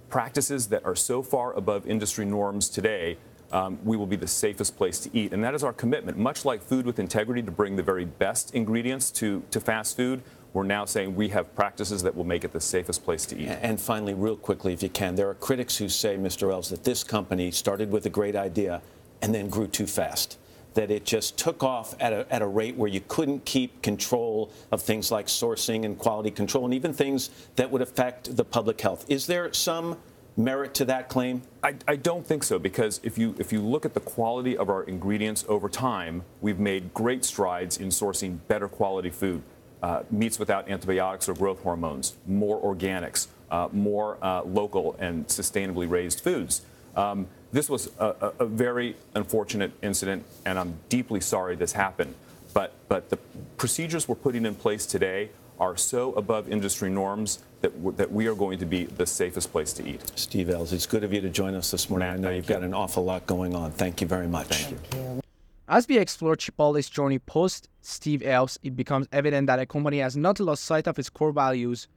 Practices 0.10 0.68
that 0.68 0.86
are 0.86 0.96
so 0.96 1.22
far 1.22 1.54
above 1.54 1.86
industry 1.88 2.26
norms 2.26 2.70
today, 2.70 3.18
um, 3.52 3.80
we 3.84 3.98
will 3.98 4.08
be 4.08 4.16
the 4.16 4.28
safest 4.28 4.78
place 4.78 5.00
to 5.00 5.10
eat. 5.14 5.34
And 5.34 5.44
that 5.44 5.54
is 5.54 5.64
our 5.64 5.74
commitment. 5.74 6.18
Much 6.18 6.46
like 6.46 6.62
Food 6.62 6.86
with 6.86 7.00
Integrity 7.00 7.42
to 7.42 7.52
bring 7.52 7.76
the 7.76 7.84
very 7.84 8.06
best 8.06 8.54
ingredients 8.54 9.12
to, 9.12 9.44
to 9.52 9.60
fast 9.60 9.96
food, 9.98 10.22
we're 10.58 10.64
now 10.64 10.86
saying 10.86 11.16
we 11.16 11.30
have 11.30 11.54
practices 11.54 12.02
that 12.02 12.16
will 12.16 12.24
make 12.24 12.44
it 12.44 12.52
the 12.52 12.60
safest 12.60 13.06
place 13.06 13.28
to 13.28 13.38
eat. 13.38 13.48
And 13.62 13.80
finally, 13.80 14.16
real 14.16 14.36
quickly, 14.36 14.74
if 14.74 14.82
you 14.82 14.90
can, 14.90 15.14
there 15.14 15.30
are 15.30 15.36
critics 15.36 15.78
who 15.78 15.88
say, 15.88 16.18
Mr. 16.18 16.52
Ells, 16.52 16.70
that 16.70 16.84
this 16.84 17.04
company 17.04 17.52
started 17.52 17.92
with 17.92 18.08
a 18.08 18.10
great 18.10 18.36
idea 18.36 18.82
and 19.22 19.36
then 19.36 19.50
grew 19.50 19.68
too 19.68 19.86
fast. 19.86 20.40
That 20.74 20.90
it 20.90 21.06
just 21.06 21.38
took 21.38 21.62
off 21.62 21.94
at 22.00 22.12
a, 22.12 22.26
at 22.34 22.42
a 22.42 22.48
rate 22.48 22.76
where 22.76 22.90
you 22.90 23.02
couldn't 23.08 23.46
keep 23.46 23.84
control 23.84 24.52
of 24.72 24.82
things 24.82 25.12
like 25.12 25.28
sourcing 25.28 25.86
and 25.86 25.96
quality 25.96 26.32
control 26.32 26.66
and 26.66 26.74
even 26.74 26.92
things 26.92 27.30
that 27.56 27.70
would 27.70 27.84
affect 27.84 28.36
the 28.36 28.44
public 28.44 28.82
health. 28.82 29.06
Is 29.08 29.28
there 29.28 29.54
some 29.54 29.96
merit 30.38 30.74
to 30.74 30.86
that 30.86 31.08
claim? 31.08 31.44
I, 31.62 31.76
I, 31.88 31.98
don't 31.98 32.26
think 32.26 32.44
so 32.44 32.58
because 32.58 33.00
if 33.04 33.18
you 33.18 33.36
if 33.38 33.52
you 33.52 33.62
look 33.62 33.86
at 33.86 33.94
the 33.96 34.00
quality 34.00 34.58
of 34.58 34.70
our 34.70 34.84
ingredients 34.84 35.46
over 35.48 35.70
time, 35.70 36.24
we've 36.42 36.60
made 36.60 36.94
great 36.96 37.26
strides 37.26 37.78
in 37.78 37.90
sourcing 37.90 38.40
better 38.48 38.68
quality 38.68 39.10
food 39.10 39.44
uh, 39.84 40.04
meats 40.12 40.40
without 40.40 40.70
antibiotics 40.70 41.30
or 41.30 41.34
growth 41.34 41.62
hormones, 41.62 42.16
more 42.26 42.62
organics, 42.62 43.28
uh, 43.52 43.70
more 43.72 44.18
uh, 44.22 44.44
local 44.44 44.96
and 45.00 45.28
sustainably 45.28 45.90
raised 45.90 46.22
foods. 46.22 46.62
Um, 46.96 47.28
this 47.52 47.70
was 47.70 47.92
a, 48.00 48.06
a, 48.06 48.34
a, 48.40 48.46
very 48.46 48.96
unfortunate 49.14 49.72
incident, 49.82 50.26
and 50.46 50.58
I'm 50.58 50.80
deeply 50.90 51.22
sorry 51.22 51.56
this 51.56 51.74
happened. 51.74 52.16
But, 52.54 52.74
but 52.90 53.10
the 53.10 53.18
procedures 53.58 54.08
we're 54.08 54.16
putting 54.16 54.46
in 54.46 54.56
place 54.56 54.86
today 54.86 55.30
are 55.60 55.78
so 55.78 56.14
above 56.14 56.52
industry 56.52 56.90
norms 56.90 57.40
that, 57.62 57.98
that 57.98 58.12
we 58.12 58.28
are 58.28 58.36
going 58.36 58.60
to 58.60 58.66
be 58.66 58.86
the 58.86 59.06
safest 59.06 59.52
place 59.52 59.74
to 59.74 59.88
eat. 59.88 60.12
Steve 60.16 60.50
Ells, 60.50 60.74
it's 60.74 60.86
good 60.86 61.04
of 61.04 61.14
you 61.14 61.22
to 61.22 61.30
join 61.30 61.56
us 61.56 61.72
this 61.72 61.90
morning. 61.90 62.08
Matt, 62.08 62.18
I 62.18 62.22
know 62.22 62.30
you've 62.30 62.50
you. 62.50 62.56
got 62.56 62.64
an 62.64 62.74
awful 62.74 63.04
lot 63.04 63.26
going 63.26 63.56
on. 63.56 63.72
Thank 63.72 64.02
you 64.02 64.08
very 64.08 64.28
much. 64.28 64.48
Thank 64.48 64.94
you. 64.94 65.22
As 65.70 65.86
we 65.86 65.98
explore 65.98 66.38
Chipotle's 66.38 66.90
journey 66.90 67.20
post 67.20 67.68
Steve 67.82 68.24
Ells, 68.24 68.58
it 68.64 68.78
becomes 68.78 69.06
evident 69.12 69.48
that 69.48 69.60
a 69.60 69.66
company 69.66 69.98
has 69.98 70.16
not 70.16 70.40
lost 70.40 70.64
sight 70.64 70.88
of 70.88 70.98
its 70.98 71.10
core 71.10 71.34
values. 71.34 71.90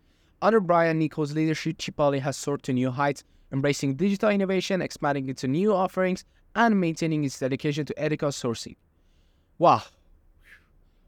Under 0.43 0.59
Brian 0.59 0.99
Niccol's 0.99 1.37
leadership, 1.37 1.79
Chipotle 1.79 2.21
has 2.21 2.37
soared 2.37 2.65
to 2.65 2.73
new 2.73 2.91
heights, 2.91 3.23
embracing 3.53 3.95
digital 3.95 4.31
innovation, 4.31 4.83
expanding 4.83 5.29
into 5.29 5.47
new 5.47 5.73
offerings, 5.73 6.25
and 6.57 6.81
maintaining 6.81 7.23
its 7.23 7.39
dedication 7.39 7.85
to 7.85 7.97
ethical 7.97 8.31
sourcing. 8.31 8.75
Wow, 9.59 9.83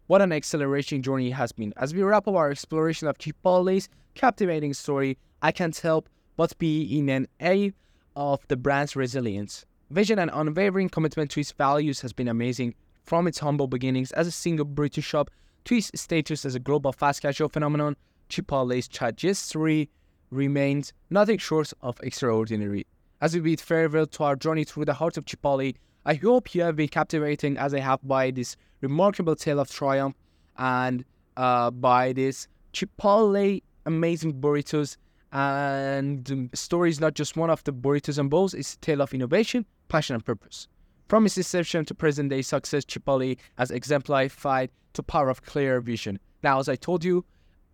what 0.06 0.22
an 0.22 0.30
accelerating 0.30 1.02
journey 1.02 1.30
it 1.30 1.32
has 1.32 1.50
been. 1.50 1.74
As 1.76 1.92
we 1.92 2.02
wrap 2.04 2.28
up 2.28 2.34
our 2.36 2.52
exploration 2.52 3.08
of 3.08 3.18
Chipotle's 3.18 3.88
captivating 4.14 4.72
story, 4.72 5.18
I 5.40 5.50
can't 5.50 5.76
help 5.76 6.08
but 6.36 6.56
be 6.58 6.96
in 6.96 7.08
an 7.08 7.26
awe 7.40 7.70
of 8.14 8.46
the 8.46 8.56
brand's 8.56 8.94
resilience. 8.94 9.66
Vision 9.92 10.18
and 10.18 10.30
unwavering 10.32 10.88
commitment 10.88 11.30
to 11.30 11.40
its 11.40 11.52
values 11.52 12.00
has 12.00 12.14
been 12.14 12.28
amazing, 12.28 12.74
from 13.04 13.26
its 13.26 13.40
humble 13.40 13.66
beginnings 13.66 14.10
as 14.12 14.26
a 14.26 14.30
single 14.30 14.64
British 14.64 15.04
shop 15.04 15.30
to 15.66 15.74
its 15.74 15.90
status 16.00 16.46
as 16.46 16.54
a 16.54 16.58
global 16.58 16.92
fast 16.92 17.20
casual 17.20 17.50
phenomenon. 17.50 17.94
Chipotle's 18.30 18.88
trajectory 18.88 19.90
remains 20.30 20.94
nothing 21.10 21.36
short 21.36 21.74
of 21.82 22.00
extraordinary. 22.02 22.86
As 23.20 23.34
we 23.34 23.40
bid 23.40 23.60
farewell 23.60 24.06
to 24.06 24.24
our 24.24 24.34
journey 24.34 24.64
through 24.64 24.86
the 24.86 24.94
heart 24.94 25.18
of 25.18 25.26
Chipotle, 25.26 25.74
I 26.06 26.14
hope 26.14 26.54
you 26.54 26.62
have 26.62 26.76
been 26.76 26.88
captivating 26.88 27.58
as 27.58 27.74
I 27.74 27.80
have 27.80 28.00
by 28.02 28.30
this 28.30 28.56
remarkable 28.80 29.36
tale 29.36 29.60
of 29.60 29.70
triumph 29.70 30.16
and 30.56 31.04
uh, 31.36 31.70
by 31.70 32.14
this 32.14 32.48
Chipotle 32.72 33.62
amazing 33.84 34.40
burritos. 34.40 34.96
And 35.32 36.24
the 36.24 36.48
story 36.56 36.88
is 36.88 36.98
not 36.98 37.12
just 37.12 37.36
one 37.36 37.50
of 37.50 37.62
the 37.64 37.74
burritos 37.74 38.16
and 38.16 38.30
bowls, 38.30 38.54
it's 38.54 38.72
a 38.72 38.78
tale 38.78 39.02
of 39.02 39.12
innovation, 39.12 39.66
passion, 39.92 40.14
and 40.14 40.24
purpose. 40.24 40.68
From 41.08 41.26
its 41.26 41.36
inception 41.36 41.84
to 41.84 41.94
present 41.94 42.30
day 42.30 42.40
success, 42.40 42.84
Chipotle 42.86 43.36
has 43.58 43.70
exemplified 43.70 44.70
the 44.94 45.02
power 45.02 45.28
of 45.28 45.42
clear 45.42 45.80
vision. 45.82 46.18
Now, 46.42 46.58
as 46.58 46.68
I 46.68 46.76
told 46.76 47.04
you, 47.04 47.26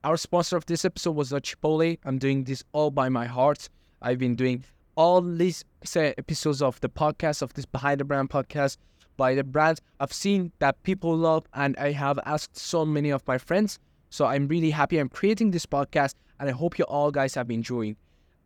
our 0.02 0.16
sponsor 0.16 0.56
of 0.56 0.66
this 0.66 0.84
episode 0.84 1.14
was 1.14 1.30
not 1.30 1.44
Chipotle. 1.44 1.96
I'm 2.04 2.18
doing 2.18 2.42
this 2.42 2.64
all 2.72 2.90
by 2.90 3.08
my 3.08 3.26
heart. 3.26 3.68
I've 4.02 4.18
been 4.18 4.34
doing 4.34 4.64
all 4.96 5.22
these 5.22 5.64
episodes 5.94 6.60
of 6.60 6.80
the 6.80 6.88
podcast, 6.88 7.40
of 7.40 7.54
this 7.54 7.66
Behind 7.66 8.00
the 8.00 8.04
Brand 8.04 8.30
podcast 8.30 8.78
by 9.16 9.36
the 9.36 9.44
brands 9.44 9.80
I've 10.00 10.12
seen 10.12 10.50
that 10.58 10.82
people 10.82 11.16
love, 11.16 11.46
and 11.54 11.76
I 11.76 11.92
have 11.92 12.18
asked 12.24 12.56
so 12.56 12.84
many 12.84 13.10
of 13.10 13.26
my 13.28 13.38
friends. 13.38 13.78
So 14.10 14.26
I'm 14.26 14.48
really 14.48 14.70
happy 14.70 14.98
I'm 14.98 15.08
creating 15.08 15.52
this 15.52 15.66
podcast, 15.66 16.14
and 16.40 16.48
I 16.48 16.52
hope 16.52 16.78
you 16.78 16.84
all 16.86 17.12
guys 17.12 17.36
have 17.36 17.46
been 17.46 17.60
enjoying. 17.60 17.96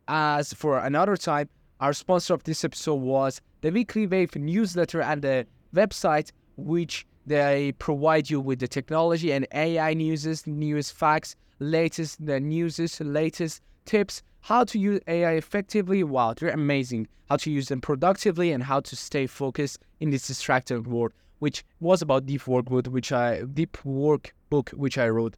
As 0.07 0.53
for 0.53 0.77
another 0.77 1.17
time, 1.17 1.49
our 1.83 1.91
sponsor 1.91 2.33
of 2.33 2.41
this 2.45 2.63
episode 2.63 3.01
was 3.01 3.41
the 3.59 3.69
Weekly 3.69 4.07
Wave 4.07 4.37
newsletter 4.37 5.01
and 5.01 5.21
the 5.21 5.45
website, 5.75 6.31
which 6.55 7.05
they 7.25 7.73
provide 7.77 8.29
you 8.29 8.39
with 8.39 8.59
the 8.59 8.69
technology 8.69 9.33
and 9.33 9.45
AI 9.53 9.93
news, 9.93 10.47
news 10.47 10.91
facts, 10.91 11.35
latest 11.59 12.25
the 12.25 12.39
news, 12.39 12.79
latest 13.01 13.61
tips 13.83 14.23
how 14.39 14.63
to 14.63 14.79
use 14.79 15.01
AI 15.07 15.33
effectively. 15.33 16.05
Wow, 16.05 16.35
they're 16.35 16.51
amazing. 16.51 17.09
How 17.27 17.35
to 17.35 17.51
use 17.51 17.67
them 17.67 17.81
productively 17.81 18.53
and 18.53 18.63
how 18.63 18.79
to 18.79 18.95
stay 18.95 19.27
focused 19.27 19.79
in 19.99 20.09
this 20.09 20.25
distracted 20.25 20.87
world, 20.87 21.11
which 21.39 21.65
was 21.81 22.01
about 22.01 22.25
deep 22.25 22.47
work 22.47 22.63
book, 22.67 22.87
which 22.87 23.11
I 23.11 23.41
deep 23.41 23.83
work 23.83 24.33
book 24.49 24.69
which 24.69 24.97
I 24.97 25.09
wrote, 25.09 25.35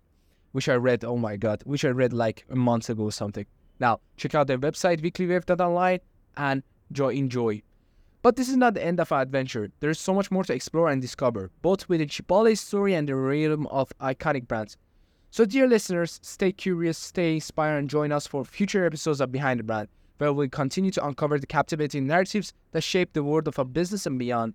which 0.52 0.70
I 0.70 0.76
read. 0.76 1.04
Oh 1.06 1.18
my 1.18 1.38
god, 1.38 1.64
which 1.66 1.84
I 1.86 1.90
read 1.90 2.14
like 2.14 2.46
a 2.52 2.56
month 2.56 2.88
ago 2.92 3.06
or 3.06 3.12
something. 3.12 3.48
Now 3.80 4.00
check 4.16 4.36
out 4.36 4.46
their 4.46 4.60
website 4.60 5.02
weeklywave.online 5.02 6.02
and 6.38 6.64
joy 6.92 7.14
enjoy. 7.14 7.62
But 8.22 8.36
this 8.36 8.50
is 8.50 8.58
not 8.58 8.74
the 8.74 8.84
end 8.84 9.00
of 9.00 9.12
our 9.12 9.22
adventure. 9.22 9.70
There 9.80 9.90
is 9.90 10.00
so 10.00 10.14
much 10.14 10.32
more 10.32 10.44
to 10.46 10.54
explore 10.54 10.90
and 10.90 11.02
discover, 11.02 11.52
both 11.62 11.88
within 11.88 12.08
Chipotle's 12.08 12.60
story 12.60 12.96
and 12.96 13.08
the 13.08 13.16
realm 13.16 13.68
of 13.68 13.94
iconic 14.00 14.48
brands. 14.48 14.78
So, 15.30 15.46
dear 15.46 15.68
listeners, 15.68 16.20
stay 16.24 16.52
curious, 16.52 16.98
stay 16.98 17.36
inspired, 17.36 17.78
and 17.78 17.90
join 17.90 18.12
us 18.12 18.26
for 18.26 18.44
future 18.46 18.86
episodes 18.86 19.22
of 19.22 19.32
Behind 19.32 19.60
the 19.60 19.64
Brand, 19.64 19.90
where 20.18 20.34
we'll 20.34 20.50
continue 20.50 20.92
to 20.92 21.06
uncover 21.06 21.38
the 21.38 21.46
captivating 21.46 22.08
narratives 22.08 22.54
that 22.72 22.82
shape 22.82 23.14
the 23.14 23.24
world 23.24 23.48
of 23.48 23.60
our 23.60 23.66
business 23.66 24.06
and 24.06 24.18
beyond. 24.18 24.54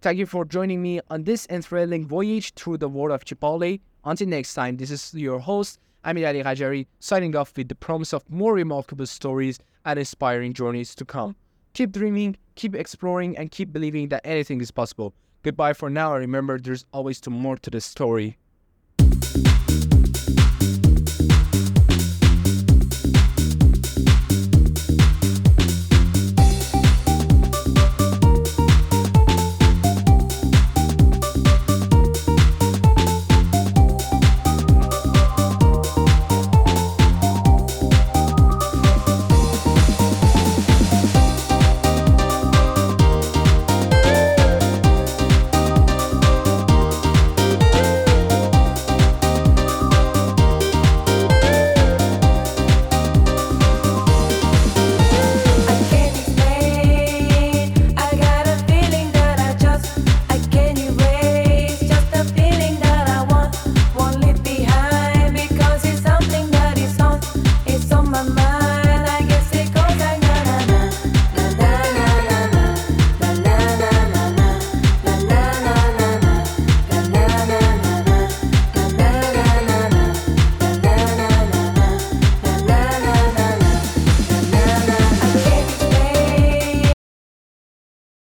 Thank 0.00 0.18
you 0.18 0.26
for 0.26 0.44
joining 0.44 0.80
me 0.80 1.00
on 1.10 1.24
this 1.24 1.46
enthralling 1.50 2.06
voyage 2.06 2.54
through 2.54 2.78
the 2.78 2.88
world 2.88 3.12
of 3.12 3.24
Chipotle. 3.24 3.80
Until 4.04 4.28
next 4.28 4.54
time, 4.54 4.76
this 4.76 4.90
is 4.90 5.12
your 5.12 5.38
host, 5.38 5.78
Amir 6.04 6.26
Ali 6.26 6.42
Rajari, 6.42 6.86
signing 6.98 7.36
off 7.36 7.56
with 7.56 7.68
the 7.68 7.74
promise 7.74 8.12
of 8.12 8.28
more 8.28 8.54
remarkable 8.54 9.06
stories 9.06 9.58
and 9.84 9.98
inspiring 9.98 10.52
journeys 10.52 10.94
to 10.96 11.04
come. 11.04 11.36
Keep 11.74 11.92
dreaming, 11.92 12.36
keep 12.54 12.74
exploring, 12.74 13.36
and 13.38 13.50
keep 13.50 13.72
believing 13.72 14.08
that 14.08 14.20
anything 14.24 14.60
is 14.60 14.70
possible. 14.70 15.14
Goodbye 15.42 15.72
for 15.72 15.90
now, 15.90 16.14
and 16.14 16.20
remember 16.20 16.58
there's 16.58 16.84
always 16.92 17.20
more 17.28 17.56
to 17.56 17.70
the 17.70 17.80
story. 17.80 18.36